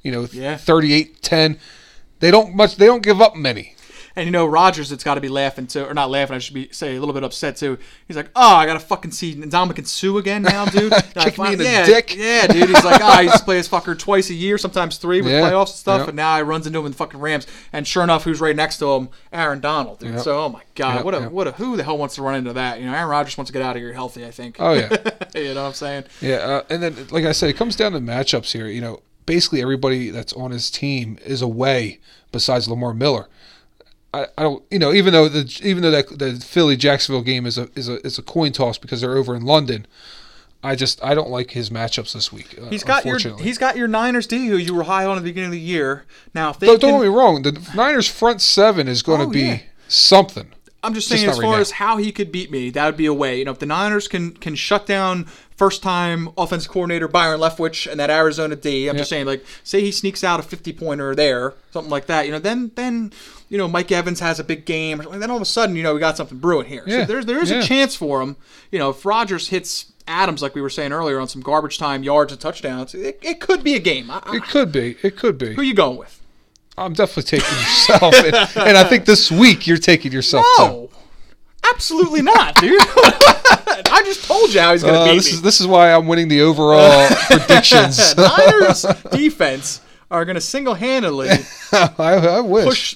[0.01, 0.57] you know, Yeah.
[0.57, 1.57] 38 10.
[2.19, 2.75] They don't much.
[2.75, 3.74] They don't give up many.
[4.15, 6.35] And you know, Rodgers, it's got to be laughing too, or not laughing.
[6.35, 7.77] I should be say a little bit upset too.
[8.07, 11.57] He's like, "Oh, I gotta fucking see Ndamukong Suh again now, dude." Kick me in
[11.57, 12.15] the yeah, dick.
[12.15, 12.69] Yeah, dude.
[12.69, 15.31] He's like, "Oh, I used to play this fucker twice a year, sometimes three with
[15.31, 16.07] Yeah, playoffs and stuff, yep.
[16.09, 18.55] and now I runs into him in the fucking Rams." And sure enough, who's right
[18.55, 19.09] next to him?
[19.33, 20.13] Aaron Donald, dude.
[20.13, 20.21] Yep.
[20.21, 22.35] So, oh my god, Yep, what a what a who the hell wants to run
[22.35, 22.79] into that?
[22.79, 24.25] You know, Aaron Rodgers wants to get out of here healthy.
[24.25, 24.55] I think.
[24.59, 24.89] Oh yeah,
[25.35, 26.05] you know what I'm saying?
[26.21, 26.35] yeah.
[26.35, 28.67] Uh, and then, like I said, it comes down to matchups here.
[28.67, 31.99] You know, basically everybody that's on his team is away
[32.31, 33.27] besides Lamar Miller.
[34.15, 37.45] I, I don't, you know, even though the even though that the Philly Jacksonville game
[37.45, 39.85] is a is a is a coin toss because they're over in London.
[40.63, 42.57] I just I don't like his matchups this week.
[42.59, 45.23] uh, He's got your he's got your Niners D who you were high on at
[45.23, 46.05] the beginning of the year.
[46.33, 47.41] Now, if they Don't, can, don't get me wrong.
[47.43, 49.59] The Niners front seven is going to Oh, be yeah.
[49.87, 50.47] something.
[50.81, 51.61] I'm just Just saying, not as far now.
[51.61, 53.39] as how he could beat me, that would be a way.
[53.39, 57.89] You know, if the Niners can can shut down first time offensive coordinator Byron Leftwich
[57.89, 61.15] and that Arizona D, I'm just saying, like, say he sneaks out a 50 pointer
[61.15, 62.25] there, something like that.
[62.25, 63.13] You know, then then
[63.49, 65.83] you know Mike Evans has a big game, something, then all of a sudden, you
[65.83, 66.83] know, we got something brewing here.
[66.85, 67.59] Yeah, So there's there is yeah.
[67.59, 68.35] a chance for him.
[68.71, 69.91] You know, if Rodgers hits.
[70.07, 73.39] Adams, like we were saying earlier, on some garbage time yards and touchdowns, it, it
[73.39, 74.11] could be a game.
[74.11, 74.97] I, It could be.
[75.01, 75.55] It could be.
[75.55, 76.21] who you going with?
[76.77, 78.35] I'm definitely taking yourself, and,
[78.67, 80.63] and I think this week you're taking yourself too.
[80.63, 80.89] No,
[81.73, 82.79] absolutely not, dude.
[83.91, 85.31] I just told you how he's going to Uh, beat this me.
[85.33, 88.15] is this is why I'm winning the overall predictions.
[88.17, 91.29] Niners defense are going to single handedly
[91.71, 92.65] I, I wish.
[92.65, 92.95] push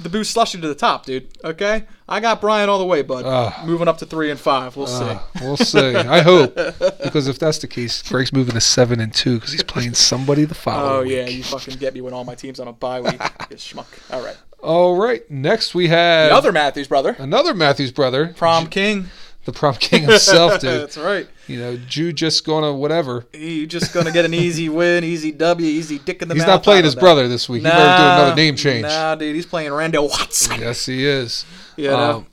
[0.00, 1.26] the boost slushy to the top, dude.
[1.42, 3.64] Okay, I got Brian all the way, bud.
[3.66, 4.76] Moving up to three and five.
[4.76, 5.44] We'll Uh, see.
[5.44, 5.94] we'll see.
[5.96, 6.54] I hope
[7.02, 10.44] because if that's the case, Greg's moving to seven and two because he's playing somebody
[10.44, 11.08] the following.
[11.08, 11.36] Oh yeah, week.
[11.38, 13.12] you fucking get me when all my teams on a bye week.
[13.50, 13.86] you schmuck.
[14.12, 14.36] All right.
[14.62, 15.28] All right.
[15.30, 19.06] Next we have The other Matthews brother, another Matthews brother, prom king.
[19.46, 20.82] The prom king himself, dude.
[20.82, 21.26] That's right.
[21.46, 23.24] You know, Jew just gonna whatever.
[23.32, 26.62] You just gonna get an easy win, easy W, easy dick in the He's not
[26.62, 27.00] playing his that.
[27.00, 27.62] brother this week.
[27.62, 28.82] He better do another name change.
[28.82, 30.60] Nah, dude, he's playing Randall Watson.
[30.60, 31.46] Yes, he is.
[31.78, 32.10] Know?
[32.10, 32.26] Um,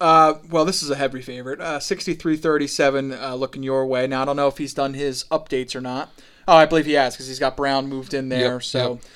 [0.00, 1.60] uh, well, this is a heavy favorite.
[1.60, 4.06] Uh, 63-37 uh, looking your way.
[4.06, 6.10] Now, I don't know if he's done his updates or not.
[6.48, 8.54] Oh, I believe he has because he's got Brown moved in there.
[8.54, 9.06] Yep, so, th-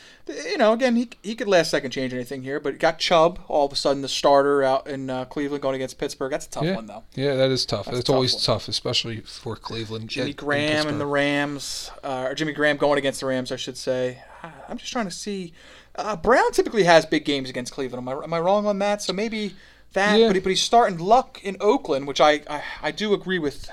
[0.50, 2.60] you know, again, he, he could last second change anything here.
[2.60, 5.98] But got Chubb, all of a sudden the starter out in uh, Cleveland going against
[5.98, 6.30] Pittsburgh.
[6.30, 7.04] That's a tough yeah, one, though.
[7.14, 7.86] yeah, that is tough.
[7.86, 8.42] That's tough always one.
[8.42, 10.08] tough, especially for Cleveland.
[10.08, 13.76] Jimmy Graham and the Rams, uh, or Jimmy Graham going against the Rams, I should
[13.76, 14.22] say.
[14.68, 15.52] I'm just trying to see.
[15.96, 18.08] Uh, Brown typically has big games against Cleveland.
[18.08, 19.02] Am I, am I wrong on that?
[19.02, 19.54] So maybe
[19.92, 20.28] that, Yeah.
[20.28, 23.68] but, he, but he's starting Luck in Oakland, which I, I, I do agree with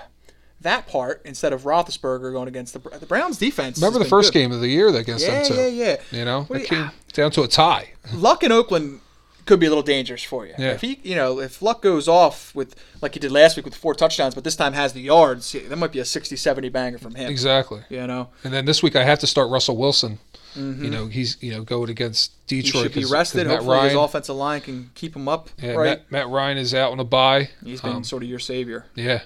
[0.68, 3.78] that part instead of Roethlisberger going against the the Browns defense.
[3.80, 4.40] Remember the first good.
[4.40, 5.54] game of the year against Yeah, them too.
[5.56, 5.98] yeah, yeah.
[6.12, 6.20] yeah.
[6.20, 7.90] You know, What it you- came down to a tie.
[8.14, 9.02] Luck in Oakland
[9.46, 10.54] could be a little dangerous for you.
[10.60, 10.72] Yeah.
[10.74, 13.76] If he, you know, if Luck goes off with like he did last week with
[13.76, 17.16] four touchdowns, but this time has the yards, that might be a 60-70 banger from
[17.16, 17.30] him.
[17.32, 17.82] Exactly.
[17.90, 20.20] You know, And then this week I have to start Russell Wilson.
[20.56, 22.56] You know, he's you know going against Mm-hmm.
[22.56, 22.84] he Detroit.
[22.86, 23.46] should be rested.
[23.46, 25.50] Hopefully, his offensive line can keep him up.
[25.62, 25.86] yeah, right.
[26.10, 27.50] Matt, Matt Ryan is out on a bye.
[27.64, 28.86] He's been Um, sort of your savior.
[28.96, 29.22] yeah,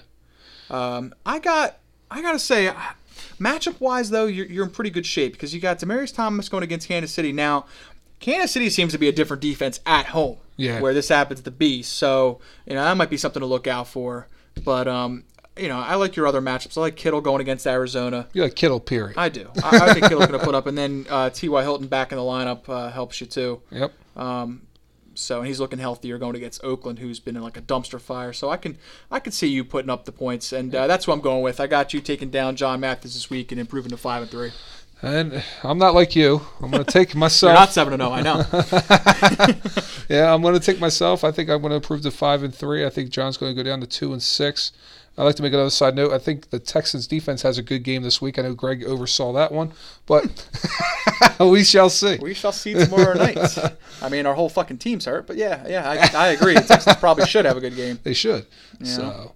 [0.72, 1.78] Um, I got,
[2.10, 2.72] I gotta say,
[3.38, 6.62] matchup wise though, you're, you're in pretty good shape because you got Demaryius Thomas going
[6.64, 7.32] against Kansas City.
[7.32, 7.66] Now,
[8.20, 10.80] Kansas City seems to be a different defense at home, Yeah.
[10.80, 11.82] where this happens to be.
[11.82, 14.28] So you know that might be something to look out for.
[14.64, 15.24] But um,
[15.58, 16.78] you know, I like your other matchups.
[16.78, 18.28] I like Kittle going against Arizona.
[18.32, 19.18] you like Kittle, period.
[19.18, 19.50] I do.
[19.62, 21.62] I, I think Kittle's going to put up, and then uh, T.Y.
[21.62, 23.60] Hilton back in the lineup uh, helps you too.
[23.70, 23.92] yep.
[25.22, 28.32] So and he's looking healthier going against Oakland, who's been in like a dumpster fire.
[28.32, 28.76] So I can
[29.10, 31.60] I can see you putting up the points, and uh, that's what I'm going with.
[31.60, 34.52] I got you taking down John Mathis this week and improving to five and three.
[35.04, 36.42] And I'm not like you.
[36.60, 37.50] I'm going to take myself.
[37.50, 39.82] You're not seven and zero, I know.
[40.08, 41.24] Yeah, I'm going to take myself.
[41.24, 42.84] I think I'm going to improve to five and three.
[42.84, 44.70] I think John's going to go down to two and six.
[45.16, 46.12] I'd like to make another side note.
[46.12, 48.38] I think the Texans defense has a good game this week.
[48.38, 49.72] I know Greg oversaw that one,
[50.06, 50.48] but
[51.40, 52.18] we shall see.
[52.20, 53.36] we shall see tomorrow night.
[54.02, 56.54] I mean, our whole fucking team's hurt, but yeah, yeah, I, I agree.
[56.54, 57.98] The Texans probably should have a good game.
[58.02, 58.46] They should.
[58.82, 59.34] So,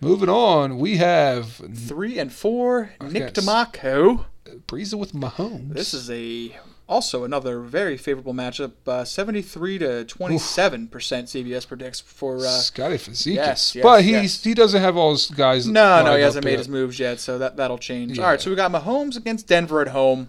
[0.00, 3.44] moving on, we have Three and four, oh, Nick guess.
[3.44, 4.24] DeMarco.
[4.66, 5.74] Breeza with Mahomes.
[5.74, 6.56] This is a
[6.88, 8.72] also another very favorable matchup.
[8.86, 12.38] Uh, Seventy-three to twenty-seven percent CBS predicts for.
[12.38, 13.34] Uh, Scotty Fazikis.
[13.34, 14.44] yes, yes, but he's yes.
[14.44, 15.66] he doesn't have all his guys.
[15.66, 16.58] No, no, he hasn't made yet.
[16.58, 18.18] his moves yet, so that that'll change.
[18.18, 18.24] Yeah.
[18.24, 20.28] All right, so we got Mahomes against Denver at home.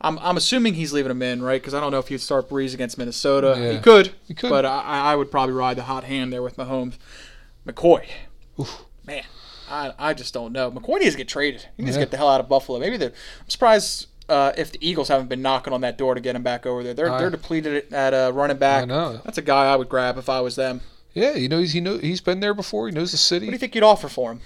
[0.00, 1.60] I'm, I'm assuming he's leaving him in, right?
[1.60, 3.56] Because I don't know if he'd start Brees against Minnesota.
[3.58, 3.72] Yeah.
[3.72, 4.48] He could, He could.
[4.48, 6.94] but I, I would probably ride the hot hand there with Mahomes.
[7.66, 8.06] McCoy,
[8.60, 8.84] Oof.
[9.04, 9.24] man,
[9.68, 10.70] I, I just don't know.
[10.70, 11.66] McCoy needs to get traded.
[11.76, 12.78] He needs to get the hell out of Buffalo.
[12.78, 16.20] Maybe the I'm surprised uh, if the Eagles haven't been knocking on that door to
[16.20, 16.94] get him back over there.
[16.94, 18.82] They're I- they're depleted at uh, running back.
[18.82, 19.20] I know.
[19.24, 20.80] That's a guy I would grab if I was them.
[21.14, 22.86] Yeah, you know he's he know he's been there before.
[22.88, 23.46] He knows the city.
[23.46, 24.40] What do you think you'd offer for him?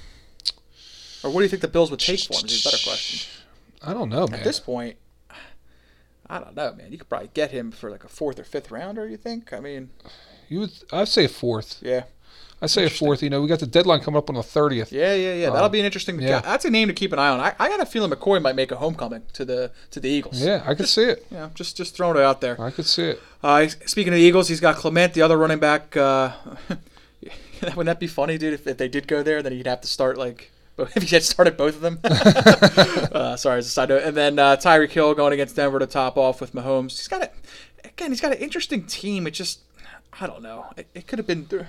[1.24, 2.47] Or what do you think the Bills would take for him?
[2.47, 3.28] Is a better question.
[3.83, 4.39] I don't know, man.
[4.41, 4.97] At this point,
[6.28, 6.93] I don't know, man.
[6.93, 9.07] You could probably get him for like a fourth or fifth rounder.
[9.07, 9.53] You think?
[9.53, 9.91] I mean,
[10.49, 11.78] you would, I'd say fourth.
[11.83, 12.05] yeah,
[12.63, 13.23] I'd say a fourth.
[13.23, 14.93] You know, we got the deadline coming up on the thirtieth.
[14.93, 15.51] yeah, yeah, yeah.
[15.51, 16.15] That'll be an interesting.
[16.17, 16.41] Um, yeah.
[16.41, 17.41] That's a name to keep an eye on.
[17.41, 20.41] I, I got a feeling McCoy might make a homecoming to the to the Eagles.
[20.41, 21.27] Yeah, I could see it.
[21.31, 22.59] Yeah, just just throwing it out there.
[22.61, 23.23] I could see it.
[23.43, 25.97] Uh, speaking of the Eagles, he's got Clement, the other running back.
[25.97, 26.33] Uh,
[27.63, 28.55] wouldn't that be funny, dude?
[28.55, 30.51] If, if they did go there, then he'd have to start like.
[30.97, 34.39] If he had started both of them, uh, sorry, as a side note, and then
[34.39, 36.93] uh, Tyreek Hill going against Denver to top off with Mahomes.
[36.93, 37.31] He's got a,
[37.85, 39.27] again, he's got an interesting team.
[39.27, 39.61] It just,
[40.19, 40.73] I don't know.
[40.77, 41.69] It, it could have been there,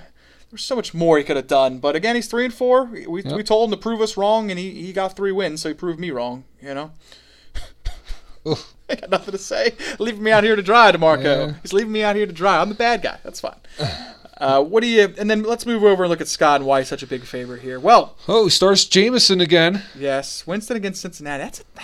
[0.50, 1.78] there's so much more he could have done.
[1.78, 2.84] But again, he's three and four.
[2.84, 5.62] We, we, we told him to prove us wrong, and he, he got three wins,
[5.62, 6.44] so he proved me wrong.
[6.62, 6.90] You know.
[8.46, 8.70] Oof.
[8.90, 9.72] I got nothing to say.
[9.98, 11.24] Leaving me out here to dry, Demarco.
[11.48, 11.54] Yeah.
[11.62, 12.60] He's leaving me out here to dry.
[12.60, 13.18] I'm the bad guy.
[13.24, 13.56] That's fine.
[14.36, 15.14] Uh, what do you?
[15.16, 17.22] And then let's move over and look at Scott and why he's such a big
[17.22, 17.78] favorite here.
[17.78, 19.82] Well, Oh, starts Jameis again.
[19.96, 21.44] yes, Winston against Cincinnati.
[21.44, 21.60] That's.
[21.78, 21.82] A,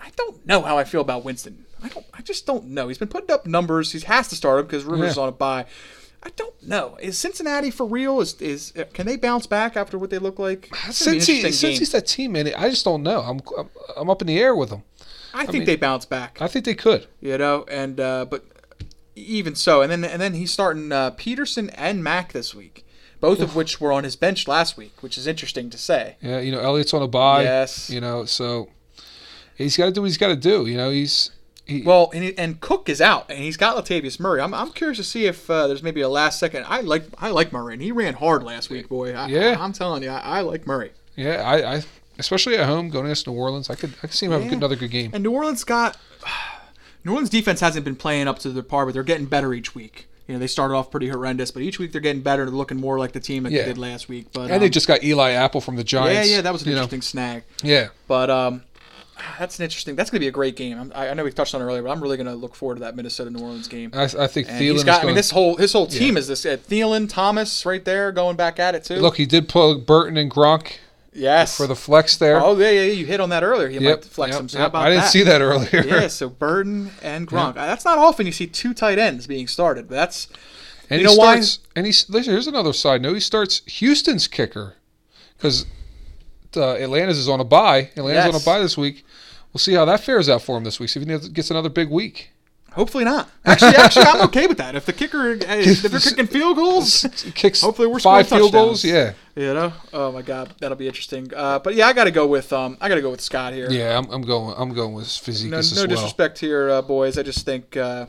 [0.00, 1.64] I don't know how I feel about Winston.
[1.80, 2.04] I don't.
[2.12, 2.88] I just don't know.
[2.88, 3.92] He's been putting up numbers.
[3.92, 5.22] He has to start him because Rivers is Yeah.
[5.22, 5.66] on a bye.
[6.26, 6.96] I don't know.
[7.00, 8.20] Is Cincinnati for real?
[8.20, 10.68] Is is can they bounce back after what they look like?
[10.84, 13.20] That's gonna be an Since he since he's that team man, I just don't know.
[13.20, 14.82] I'm I'm, I'm up in the air with them.
[15.32, 16.42] I think mean- they bounce back.
[16.42, 17.06] I think they could.
[17.20, 18.44] you know, and uh, but
[19.14, 22.84] even so, and then and then he's starting uh, Peterson and Mack this week,
[23.20, 26.16] both of which were on his bench last week, which is interesting to say.
[26.20, 27.44] Yeah, you know, Elliott's on a bye.
[27.44, 27.88] Yes.
[27.88, 28.68] You know, so
[29.54, 30.66] he's got to do what he's got to do.
[30.66, 31.30] You know, he's
[31.66, 34.40] he, Well, and, he- and Cook is out, and he's got Latavius Murray.
[34.40, 36.64] I'm, I'm curious to see if uh, there's maybe a last second.
[36.68, 39.12] I like I like Murray, and he ran hard last week, boy.
[39.14, 39.56] I, Yeah.
[39.58, 40.92] I'm telling you, I, I like Murray.
[41.16, 41.82] yeah, I, I
[42.18, 44.52] especially at home going against New Orleans, I could I could see him Yeah.
[44.52, 45.10] another good game.
[45.12, 45.96] And New Orleans got
[47.04, 49.74] New Orleans defense hasn't been playing up to their par, but they're getting better each
[49.74, 50.06] week.
[50.26, 52.44] You know, they started off pretty horrendous, but each week they're getting better.
[52.44, 53.62] They're looking more like the team that Yeah.
[53.62, 54.26] they did last week.
[54.32, 56.28] But And they um, just got Eli Apple from the Giants.
[56.28, 56.82] yeah, yeah, that was an you know.
[56.82, 57.44] interesting snag.
[57.62, 58.64] Yeah, But um,
[59.38, 59.96] that's an interesting.
[59.96, 60.78] That's going to be a great game.
[60.78, 62.54] I'm, I I know we touched on it earlier, but I'm really going to look
[62.54, 63.90] forward to that Minnesota New Orleans game.
[63.94, 65.02] I, I think And Thielen he's is got.
[65.02, 66.44] I mean, this whole his whole team is this.
[66.44, 68.96] Uh, Thielen, Thomas, right there, going back at it too.
[68.96, 70.76] Look, he did pull Burton and Gronk
[71.12, 71.56] yes.
[71.56, 72.40] for the flex there.
[72.42, 73.68] oh yeah, yeah, yeah, you hit on that earlier.
[73.68, 74.48] He yep, might flex yep, him.
[74.48, 74.62] So yep.
[74.62, 75.10] how about I didn't that?
[75.10, 75.82] see that earlier.
[75.86, 77.50] yeah, so Burton and Gronk.
[77.56, 80.28] Uh, That's not often you see two tight ends being started, but that's
[80.90, 81.40] And You he know why?
[81.40, 83.14] starts, And he's here's another side note.
[83.14, 84.74] He starts Houston's kicker
[85.36, 85.66] because
[86.56, 87.90] uh, Atlanta's is on a bye.
[87.96, 89.04] Atlanta's on a bye this week.
[89.52, 90.90] We'll see how that fares out for him this week.
[90.90, 92.30] See if he gets another big week.
[92.72, 93.30] Hopefully not.
[93.46, 94.74] Actually, actually, I'm okay with that.
[94.76, 98.84] If the kicker, if they're kicking field goals, Kicks hopefully we're scoring five field goals.
[98.84, 99.72] Yeah, You know?
[99.94, 101.32] Oh my god, that'll be interesting.
[101.34, 103.54] Uh, but yeah, I got to go with um, I got to go with Scott
[103.54, 103.70] here.
[103.70, 103.96] yeah.
[103.96, 104.54] I'm, I'm going.
[104.58, 105.86] I'm going with Physique No, as no well.
[105.88, 107.16] disrespect here, uh, boys.
[107.16, 108.04] I just think uh,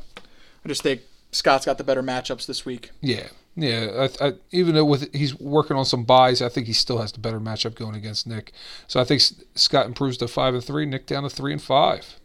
[0.66, 1.00] I just think
[1.32, 2.91] Scott's got the better matchups this week.
[3.00, 3.28] Yeah,
[3.58, 4.08] yeah.
[4.22, 7.12] I, I, even though with he's working on some buys, I think he still has
[7.12, 8.53] the better matchup going against Nick.
[8.88, 9.22] So I think
[9.55, 10.86] Scott improves to five and three.
[10.86, 12.20] Nick down to three and five.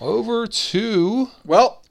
[0.00, 1.82] Over to Well,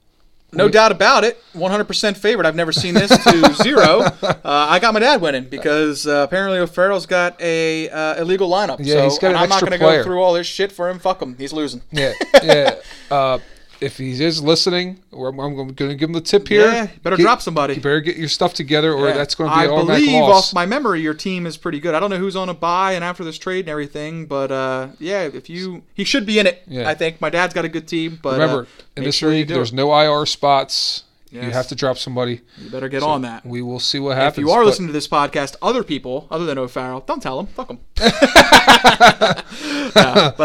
[0.52, 1.42] no doubt about it.
[1.54, 2.46] 100% favorite.
[2.46, 4.00] I've never seen this to zero.
[4.00, 8.78] Uh, I got my dad winning because uh, apparently O'Farrell's got a uh, illegal lineup.
[8.80, 10.98] Yeah, so, he's got an I'm not gonna go through all this shit for him.
[10.98, 11.36] Fuck him.
[11.38, 11.82] He's losing.
[11.90, 12.12] yeah,
[12.42, 12.76] yeah.
[13.82, 16.66] Uh, if he is listening, or I'm, I'm going to give him the tip here.
[16.66, 17.74] Yeah, better Get- drop somebody.
[17.74, 19.14] You better get your stuff together, or Yeah.
[19.14, 21.94] that's going to be I automatic believe off my memory, your team is pretty good.
[21.94, 24.88] I don't know who's on a buy and after this trade and everything, but uh,
[24.98, 26.62] yeah, if you he should be in it.
[26.66, 26.88] Yeah.
[26.88, 29.48] I think my dad's got a good team, but Remember, uh, in this sure league,
[29.48, 29.76] there's it.
[29.76, 31.04] no IR spots.
[31.32, 32.42] You have to drop somebody.
[32.58, 33.46] You better get on that.
[33.46, 34.38] We will see what happens.
[34.38, 37.38] If you are but- listening to this podcast, other people other than O'Farrell, don't tell
[37.42, 37.46] them.
[37.46, 37.80] Fuck them.
[37.96, 38.12] but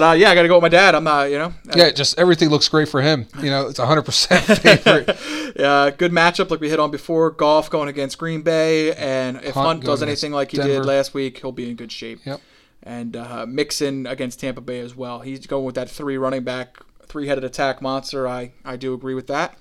[0.04, 0.96] uh, yeah, I got to go with my dad.
[0.96, 1.54] I'm not, you know.
[1.76, 3.28] yeah, just everything looks great for him.
[3.42, 5.60] You know, it's 100% favorite.
[5.60, 7.32] Uh, good matchup like we hit on before.
[7.32, 10.74] Goff going against Green Bay, and if Hunt Hunt, does anything like he Denver.
[10.74, 12.20] did last week, he'll be in good shape.
[12.26, 12.42] Yep.
[12.84, 15.20] And uh, Mixon against Tampa Bay as well.
[15.20, 18.28] He's going with that three running back, three headed attack monster.
[18.28, 19.58] I I do agree with that.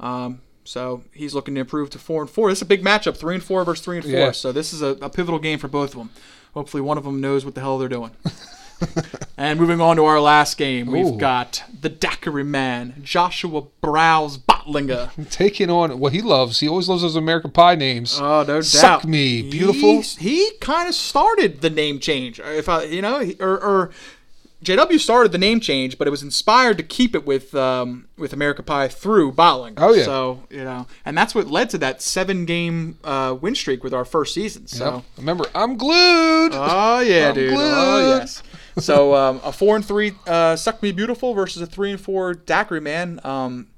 [0.00, 2.48] Um, so he's looking to improve to four and four.
[2.50, 4.12] This is a big matchup, three and four versus three and four.
[4.12, 4.30] Yeah.
[4.32, 6.10] So this is a, a pivotal game for both of them.
[6.54, 8.12] Hopefully, one of them knows what the hell they're doing.
[9.36, 11.18] and moving on to our last game, we've Ooh.
[11.18, 15.10] got the Daiquiri Man, Joshua Browse Botlinger.
[15.30, 16.60] Taking on what he loves.
[16.60, 18.18] He always loves those American Pie names.
[18.20, 18.64] Oh, no doubt.
[18.64, 19.94] Suck me, beautiful.
[19.94, 22.40] He's- he kind of started the name change.
[22.40, 23.90] If I, you know, he- or, or
[24.64, 28.32] JW started the name change, but it was inspired to keep it with um, with
[28.32, 29.74] American Pie through Botling.
[29.76, 30.04] Oh, yeah.
[30.04, 33.92] So you know, and that's what led to that seven game uh, win streak with
[33.92, 34.66] our first season.
[34.66, 34.94] So.
[34.94, 35.04] Yep.
[35.18, 36.52] Remember, I'm glued.
[36.54, 37.54] Oh yeah, I'm dude.
[37.56, 38.42] Oh yes.
[38.78, 42.34] So um, a four and three uh, suck me beautiful versus a three and four
[42.34, 43.20] daiquiri man.
[43.22, 43.68] Um,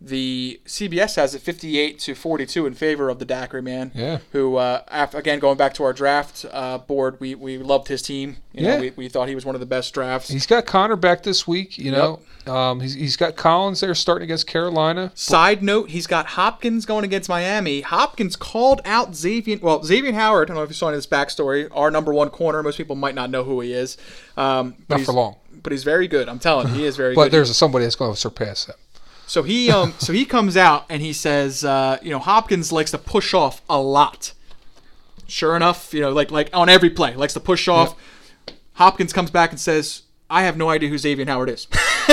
[0.00, 3.92] the CBS has it 58 to 42 in favor of the daiquiri man.
[3.94, 4.18] Yeah.
[4.32, 8.02] Who uh, after, again going back to our draft uh, board, we, we loved his
[8.02, 8.36] team.
[8.52, 8.80] You know, Yeah.
[8.80, 10.28] we, we thought he was one of the best drafts.
[10.28, 11.78] He's got Connor back this week.
[11.78, 15.12] You know, um, he's, he's got Collins there starting against Carolina.
[15.14, 17.80] Side note, he's got Hopkins going against Miami.
[17.80, 19.58] Hopkins called out Xavier.
[19.62, 20.46] Well, Xavier Howard.
[20.46, 21.68] I don't know if you saw any of this backstory.
[21.72, 22.62] Our number one corner.
[22.62, 23.96] Most people might not know who he is.
[24.36, 25.36] Um, but Not he's- for long.
[25.62, 26.28] But he's very good.
[26.28, 27.16] I'm telling you, he is very good.
[27.16, 27.32] But good.
[27.32, 28.76] there's somebody that's going to surpass him.
[29.26, 32.92] So he um so he comes out and he says, uh, you know, Hopkins likes
[32.92, 34.32] to push off a lot.
[35.26, 37.96] Sure enough, you know, like like on every play, likes to push off.
[38.74, 41.66] Hopkins comes back and says, I have no idea who Xavier Howard is.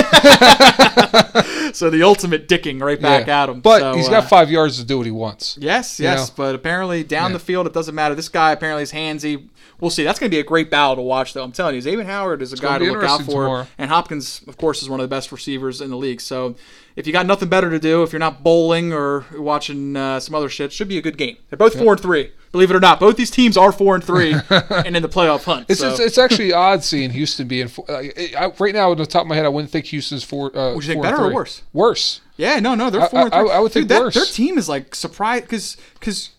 [1.72, 3.42] so the ultimate dicking right back Yeah.
[3.44, 3.60] at him.
[3.60, 5.58] But So, he's uh, got five yards to do what he wants.
[5.60, 6.34] Yes, You yes, know?
[6.36, 7.34] but apparently down Yeah.
[7.38, 8.14] the field it doesn't matter.
[8.14, 9.48] This guy apparently is handsy.
[9.80, 10.04] We'll see.
[10.04, 11.42] That's going to be a great battle to watch, though.
[11.42, 13.66] I'm telling you, Xavier Howard is a guy gonna to look out for, tomorrow.
[13.76, 16.20] and Hopkins, of course, is one of the best receivers in the league.
[16.20, 16.54] So,
[16.96, 20.34] if you got nothing better to do, if you're not bowling or watching uh, some
[20.34, 21.36] other shit, should be a good game.
[21.50, 22.32] They're both four and three.
[22.52, 25.42] Believe it or not, both these teams are four and three, and in the playoff
[25.42, 25.66] hunt.
[25.68, 25.90] It's, so.
[25.90, 28.02] it's, it's actually odd seeing Houston being four, uh,
[28.38, 28.92] I, right now.
[28.92, 30.56] On the top of my head, I wouldn't think Houston's four.
[30.56, 31.62] Uh, Would you think better or worse?
[31.72, 32.20] Worse.
[32.36, 33.50] Yeah, no, no, they're I- four and I- three.
[33.50, 34.14] I would think that, worse.
[34.14, 36.30] Their team is like surprised because because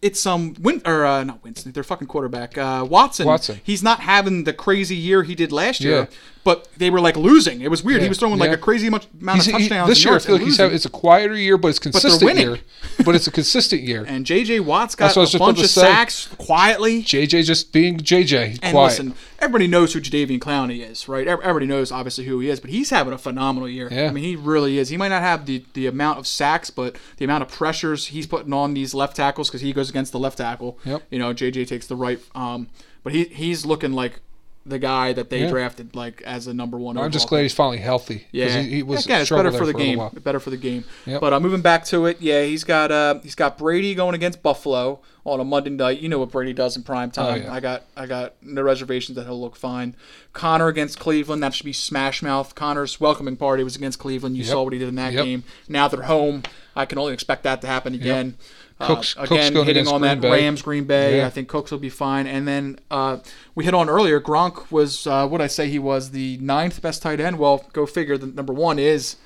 [0.00, 3.26] it's um Win or uh, not Winston, their fucking quarterback uh, Watson.
[3.26, 3.60] Watson.
[3.64, 6.06] He's not having the crazy year he did last year, Yeah.
[6.44, 7.62] But they were like losing.
[7.62, 8.02] It was weird.
[8.02, 9.88] He was throwing like a crazy much amount He's, of he- touchdowns.
[9.88, 12.46] this year, I feel like he's having, it's a quieter year, but it's consistent winning.
[12.48, 12.58] year.
[13.02, 14.04] But it's a consistent year.
[14.08, 15.80] and JJ Watt's got a bunch of say.
[15.80, 17.02] sacks quietly.
[17.02, 18.88] JJ just being JJ, And quiet.
[18.90, 21.26] listen, everybody knows who Jadeveon Clowney is, right?
[21.26, 23.88] Everybody knows obviously who he is, but he's having a phenomenal year.
[23.90, 24.08] Yeah.
[24.08, 24.90] I mean, he really is.
[24.90, 28.26] He might not have the, the amount of sacks, but the amount of pressures he's
[28.26, 30.78] putting on these left tackles because he goes against the left tackle.
[30.84, 31.04] Yep.
[31.10, 32.20] You know, JJ takes the right.
[32.34, 32.68] Um,
[33.02, 34.20] but he he's looking like
[34.66, 35.50] the guy that they Yeah.
[35.50, 36.96] drafted like as a number one.
[36.96, 37.44] I'm just glad pick.
[37.44, 38.26] he's finally healthy.
[38.32, 40.00] Yeah, he, he was again, it's better for the game.
[40.22, 40.84] Better for the game.
[41.06, 41.20] Yep.
[41.20, 44.42] But uh, moving back to it, yeah, he's got uh, he's got Brady going against
[44.42, 46.00] Buffalo on a Monday night.
[46.00, 47.42] You know what Brady does in prime time.
[47.42, 47.52] Oh, yeah.
[47.52, 49.96] I got I got no reservations that he'll look fine.
[50.32, 52.54] Connor against Cleveland, that should be smash mouth.
[52.54, 54.36] Connor's welcoming party was against Cleveland.
[54.36, 54.50] You Yep.
[54.52, 55.24] saw what he did in that Yep.
[55.24, 55.44] game.
[55.68, 56.42] Now they're home.
[56.74, 58.36] I can only expect that to happen again.
[58.80, 60.30] Uh, Cooks- Cooks again, going hitting on Green that Bay.
[60.30, 61.18] Rams Green Bay.
[61.18, 61.26] Yeah.
[61.26, 62.26] I think Cooks will be fine.
[62.26, 63.18] And then uh,
[63.54, 64.20] we hit on earlier.
[64.20, 67.38] Gronk was uh, what I say he was the ninth best tight end.
[67.38, 68.18] Well, go figure.
[68.18, 69.16] The number one is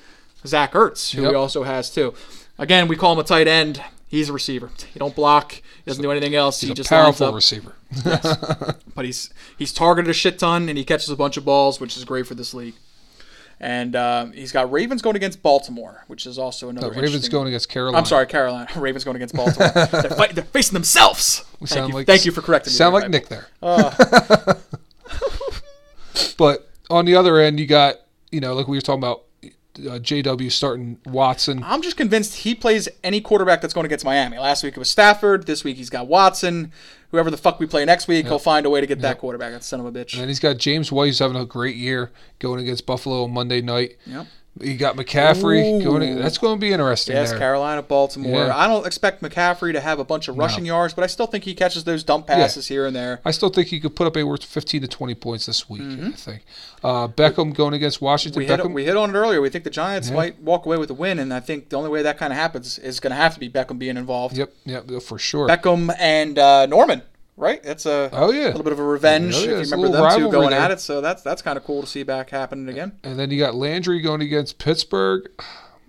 [0.45, 1.31] Zach Ertz, who Yep.
[1.31, 2.13] he also has too.
[2.59, 3.81] Again, we call him a tight end.
[4.07, 4.69] He's a receiver.
[4.91, 5.53] He don't block.
[5.53, 6.61] He doesn't do anything else.
[6.61, 7.73] he He's a just lines powerful receiver.
[8.95, 11.95] But he's he's targeted a shit ton and he catches a bunch of balls, which
[11.97, 12.73] is great for this league.
[13.61, 16.91] And uh, he's got Ravens going against Baltimore, which is also another.
[16.91, 17.97] Ravens going against Carolina.
[17.97, 18.69] I'm sorry, Carolina.
[18.75, 19.69] Ravens going against Baltimore.
[19.73, 21.43] they're, fight, they're facing themselves.
[21.59, 22.77] We Thank, sound you, like thank you for correcting me.
[22.77, 23.09] Sound like.
[23.09, 23.47] Nick there.
[26.37, 27.95] but on the other end, you got
[28.31, 29.23] you know like we were talking about
[29.79, 31.61] uh, JW starting Watson.
[31.63, 34.37] I'm just convinced he plays any quarterback that's going against Miami.
[34.37, 35.45] Last week it was Stafford.
[35.47, 36.71] This week he's got Watson.
[37.11, 39.51] Whoever the fuck we play next week, he'll find a way to get that quarterback.
[39.51, 40.17] That son of a bitch.
[40.19, 43.61] And he's got James White, who's having a great year going against Buffalo on Monday
[43.61, 43.97] night.
[44.05, 44.27] Yep.
[44.59, 45.83] You got McCaffrey Ooh.
[45.83, 46.17] going.
[46.17, 47.15] That's going to be interesting.
[47.15, 47.39] Yes, there.
[47.39, 48.47] Carolina, Baltimore.
[48.47, 48.57] Yeah.
[48.57, 51.45] I don't expect McCaffrey to have a bunch of rushing yards, but I still think
[51.45, 53.21] he catches those dump passes here and there.
[53.23, 55.81] I still think he could put up anywhere to 15 to 20 points this week.
[55.81, 56.43] I think.
[56.83, 58.41] Uh, Beckham going against Washington.
[58.41, 58.51] Mm-hmm.
[58.51, 58.73] We hit, Beckham.
[58.73, 59.39] we hit on it earlier.
[59.39, 61.89] We think the Giants might walk away with a win, and I think the only
[61.89, 64.37] way that kind of happens is going to have to be Beckham being involved.
[64.37, 65.47] yep, yep, for sure.
[65.47, 67.01] Beckham and uh, Norman,
[67.39, 67.59] right?
[67.63, 68.45] It's a Oh, yeah.
[68.45, 70.59] a little bit of a revenge Oh, yeah, if you remember them two going there.
[70.59, 70.79] at it.
[70.79, 72.91] So that's that's kind of cool to see back happening again.
[73.03, 75.29] And then you got Landry going against Pittsburgh.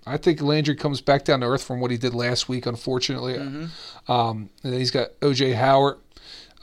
[0.06, 3.34] I think Landry comes back down to earth from what he did last week, unfortunately.
[3.34, 4.10] Mm-hmm.
[4.10, 5.98] Um, and then he's got OJ Howard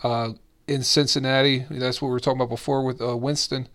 [0.03, 0.31] uh,
[0.67, 1.65] in Cincinnati.
[1.69, 3.67] That's what we were talking about before with uh, Winston.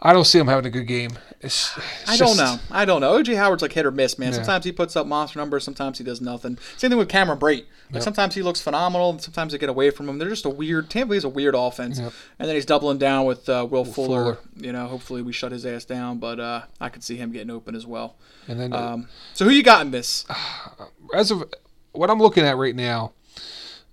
[0.00, 1.12] I don't see him having a good game.
[1.40, 2.60] It's, it's I just- don't know.
[2.70, 3.14] I don't know.
[3.18, 4.28] OJ Howard's like hit or miss, man.
[4.32, 4.36] Yeah.
[4.36, 6.58] Sometimes he puts up monster numbers, sometimes he does nothing.
[6.76, 7.64] Same thing with Cameron Brate.
[7.92, 10.18] Like sometimes he looks phenomenal, and sometimes they get away from him.
[10.18, 10.90] They're just a weird.
[10.90, 12.12] Tampa Bay's a weird offense, Yep.
[12.40, 14.34] and then he's doubling down with uh, Will Fuller.
[14.34, 14.38] Fuller.
[14.56, 17.48] You know, hopefully we shut his ass down, but uh, I could see him getting
[17.50, 18.16] open as well.
[18.48, 20.24] And then uh, Um, so who you got in this?
[21.14, 21.44] as of
[21.92, 23.12] what I'm looking at right now,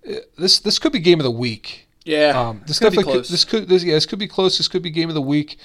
[0.09, 1.87] uh, this this could be game of the week.
[2.03, 3.27] Yeah, Um, this gonna be close.
[3.27, 4.57] could, this could this yeah this could be close.
[4.57, 5.57] This could be game of the week.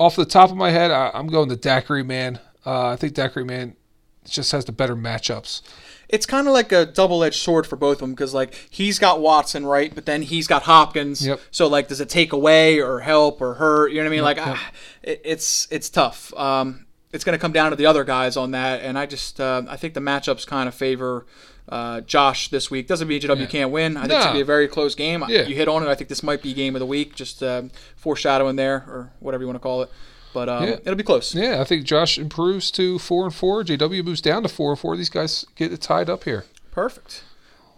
[0.00, 2.40] Off the top of my head, I, I'm going to Daiquiri Man.
[2.64, 3.76] Uh, I think Daiquiri Man
[4.24, 5.60] just has the better matchups.
[6.08, 9.20] it's kind of like a double-edged sword for both of them because like he's got
[9.20, 11.26] Watson right, but then he's got Hopkins.
[11.26, 11.40] Yep.
[11.50, 13.88] So like, does it take away or help or hurt?
[13.92, 14.24] You know what I mean?
[14.24, 14.70] like, ah,
[15.02, 16.32] it, it's it's tough.
[16.34, 19.40] Um, it's going to come down to the other guys on that, and I just
[19.40, 21.26] uh, I think the matchups kind of favor.
[21.70, 23.96] Uh, Josh this week doesn't mean JW can't win.
[23.96, 24.24] I think it's No.
[24.24, 25.24] gonna be a very close game.
[25.28, 25.42] Yeah.
[25.46, 25.88] You hit on it.
[25.88, 27.14] I think this might be game of the week.
[27.14, 27.62] Just uh,
[27.96, 29.90] foreshadowing there, or whatever you want to call it.
[30.34, 30.76] But um, Yeah.
[30.84, 31.34] it'll be close.
[31.34, 33.62] Yeah, I think Josh improves to four and four.
[33.64, 34.96] JW moves down to four and four.
[34.96, 36.44] These guys get it tied up here.
[36.72, 37.22] Perfect.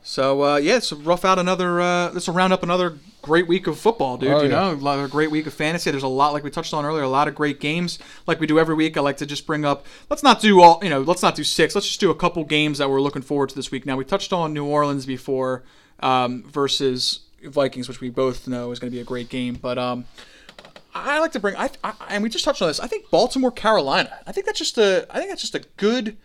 [0.03, 1.81] So uh, yeah, so rough out another.
[1.81, 4.31] Uh, this will round up another great week of football, dude.
[4.31, 4.75] Oh, you yeah.
[4.75, 5.91] know, a great week of fantasy.
[5.91, 8.01] There's a lot, like we touched on earlier, a lot of great games.
[8.27, 9.87] Like we do every week, I like to just bring up.
[10.11, 10.81] Let's not do all.
[10.83, 11.75] You know, let's not do six.
[11.75, 13.87] Let's just do a couple games that we're looking forward to this week.
[13.87, 15.63] Now we touched on New Orleans before
[16.01, 19.79] um, versus Vikings, which we both know is going to be a great game, but.
[19.79, 20.05] Um,
[20.95, 22.79] I like to bring, I, I, and we just touched on this.
[22.79, 24.13] I think Baltimore, Carolina.
[24.27, 26.19] I think that's just a, I think that's just a good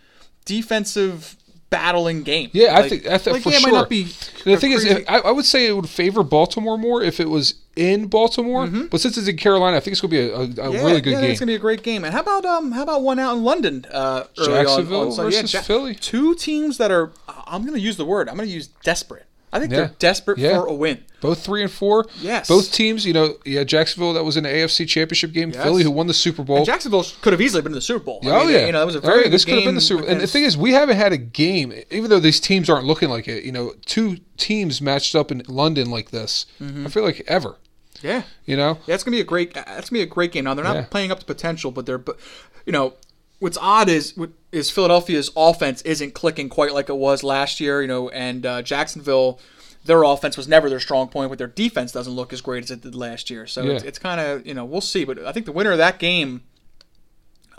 [0.43, 1.37] defensive
[1.69, 2.49] battling game.
[2.53, 3.71] Yeah, I think I think like, for yeah, it sure.
[3.71, 4.03] might not be
[4.45, 7.01] the a thing is, crazy- if, I, I would say it would favor Baltimore more
[7.03, 8.65] if it was in Baltimore.
[8.67, 10.73] But since it's in Carolina, I think it's going to be a, a, a Mm-hmm.
[10.73, 11.29] yeah, really good yeah, game.
[11.31, 12.03] It's gonna be a great game.
[12.03, 13.85] And how about um, how about one out in London?
[13.91, 15.41] Uh, early on- Jacksonville on Sunday?
[15.41, 15.93] versus Philly.
[15.95, 17.11] Two teams that are.
[17.45, 18.27] I'm gonna use the word.
[18.29, 19.26] I'm gonna use desperate.
[19.53, 19.77] I think Yeah.
[19.77, 20.59] they're desperate Yeah.
[20.59, 20.99] for a win.
[21.21, 22.05] Both three and four.
[22.21, 22.47] Yes.
[22.47, 25.51] Both teams, you know, yeah, Jacksonville that was in the AFC Championship game.
[25.51, 25.63] Yes.
[25.63, 26.63] Philly who won the Super Bowl.
[26.65, 28.19] Jacksonville could have easily been in the Super Bowl.
[28.23, 29.63] I Oh mean, yeah, you know that was a Oh, very yeah, this could have
[29.63, 30.05] been the Super.
[30.05, 33.09] And the thing is, we haven't had a game, even though these teams aren't looking
[33.09, 33.45] like it.
[33.45, 36.45] You know, two teams matched up in London like this.
[36.61, 36.85] Mm-hmm.
[36.85, 37.55] I feel like ever.
[38.03, 39.53] yeah, You know, Yeah, it's gonna be a great.
[39.55, 40.43] That's gonna be a great game.
[40.43, 42.17] Now they're not playing up to potential, but they're, but
[42.65, 42.93] you know,
[43.39, 44.17] what's odd is
[44.51, 47.81] is Philadelphia's offense isn't clicking quite like it was last year.
[47.81, 49.39] You know, and uh, Jacksonville,
[49.85, 52.71] their offense was never their strong point, but their defense doesn't look as great as
[52.71, 53.47] it did last year.
[53.47, 55.77] So it's, it's kind of you know we'll see, but I think the winner of
[55.77, 56.41] that game.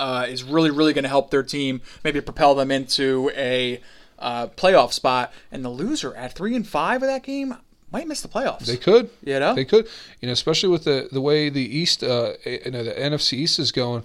[0.00, 3.80] Uh, is really, really going to help their team, maybe propel them into a
[4.20, 5.32] uh, playoff spot.
[5.50, 7.56] And the loser at three and five of that game
[7.90, 8.66] might miss the playoffs.
[8.66, 9.10] they could.
[9.24, 9.54] You know?
[9.54, 9.88] they could.
[10.20, 13.58] You know, especially with the the way the East, uh, you know, the NFC East
[13.58, 14.04] is going.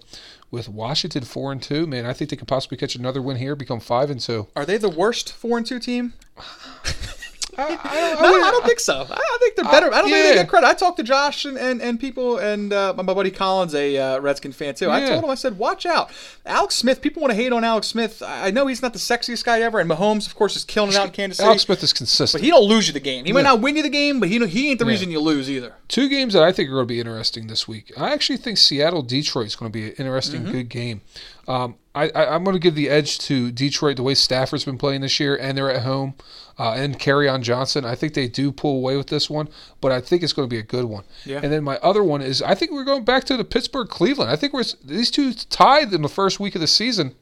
[0.53, 3.55] With Washington four and two, man, I think they could possibly catch another win here,
[3.55, 4.49] become five and two.
[4.55, 6.13] Are they the worst four and two team?
[7.57, 9.05] I, I, don't- I No, I don't think so.
[9.09, 9.87] I think they're better.
[9.93, 10.67] I don't think they get credit.
[10.67, 14.19] I talked to Josh and, and, and people and uh, my buddy Collins, a uh,
[14.19, 14.89] Redskin fan too.
[14.89, 16.11] I told him, I said, watch out,
[16.45, 17.01] Alex Smith.
[17.01, 18.21] People want to hate on Alex Smith.
[18.25, 20.95] I know he's not the sexiest guy ever, and Mahomes, of course, is killing it
[20.95, 21.47] out in Kansas City.
[21.47, 22.41] Alex Smith is consistent.
[22.41, 23.25] but he don't lose you the game.
[23.25, 25.49] He might not win you the game, but he he ain't the reason you lose
[25.49, 25.73] either.
[25.87, 27.91] Two games that I think are going to be interesting this week.
[27.97, 30.51] I actually think Seattle Detroit is going to be an interesting, Mm-hmm.
[30.51, 31.01] good game.
[31.47, 34.77] Um, I, I, I'm going to give the edge to Detroit the way Stafford's been
[34.77, 36.15] playing this year, and they're at home,
[36.57, 37.85] uh, and Kerryon Johnson.
[37.85, 39.49] I think they do pull away with this one,
[39.81, 41.03] but I think it's going to be a good one.
[41.25, 41.41] Yeah.
[41.43, 44.31] And then my other one is I think we're going back to the Pittsburgh Cleveland.
[44.31, 47.15] I think we're these two tied in the first week of the season.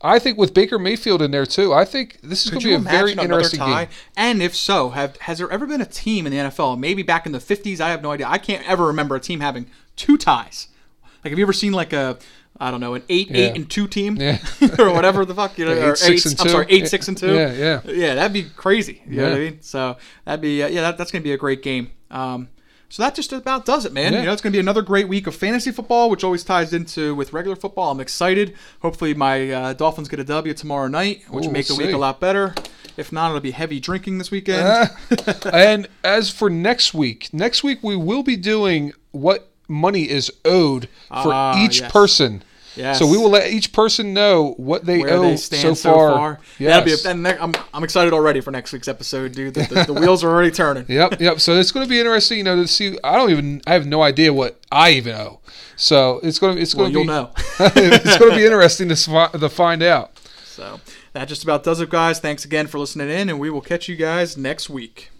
[0.00, 2.74] I think with Baker Mayfield in there too, I think this is going to be
[2.74, 3.86] a very interesting tie?
[3.86, 3.94] game.
[4.16, 6.78] And if so, have has there ever been a team in the NFL?
[6.78, 8.28] Maybe back in the '50s, I have no idea.
[8.28, 9.66] I can't ever remember a team having
[9.96, 10.68] two ties.
[11.24, 12.16] Like, have you ever seen like a
[12.60, 13.36] I don't know an eight Yeah.
[13.38, 14.38] eight and two team Yeah.
[14.78, 16.52] or whatever the fuck you know Yeah, or eight, six, eight, and I'm two.
[16.52, 17.80] sorry eight six and two Yeah, yeah.
[17.86, 20.98] yeah that'd be crazy you know what I mean so that'd be uh, yeah that,
[20.98, 22.48] that's gonna be a great game um
[22.90, 24.14] so that just about does it, man.
[24.14, 24.20] Yeah.
[24.20, 26.72] You know, it's going to be another great week of fantasy football, which always ties
[26.72, 27.90] into with regular football.
[27.90, 28.54] I'm excited.
[28.80, 31.80] Hopefully, my uh, Dolphins get a W tomorrow night, which Ooh, will make the we'll
[31.80, 31.92] week see.
[31.92, 32.54] a lot better.
[32.96, 34.88] If not, it'll be heavy drinking this weekend.
[35.52, 40.88] and as for next week, next week we will be doing what money is owed
[41.08, 41.92] for Ah, each yes.
[41.92, 42.42] person.
[42.78, 42.98] Yes.
[43.00, 46.38] So we will let each person know what they where owe they stand so far.
[46.60, 46.92] That'll be.
[46.92, 49.54] A, and I'm, I'm excited already for next week's episode, dude.
[49.54, 50.86] The, the, the wheels are already turning.
[50.88, 51.40] Yep, yep.
[51.40, 52.98] So it's going to be interesting, you know, to see.
[53.04, 53.60] I don't even.
[53.66, 55.40] I have no idea what I even owe.
[55.76, 56.62] So it's going to.
[56.62, 57.08] It's Well, going to you'll be.
[57.08, 57.32] know.
[57.74, 58.94] it's going to be interesting to,
[59.38, 60.18] to find out.
[60.44, 60.80] So
[61.12, 62.20] that just about does it, guys.
[62.20, 65.10] Thanks again for listening in, and we will catch you guys next week.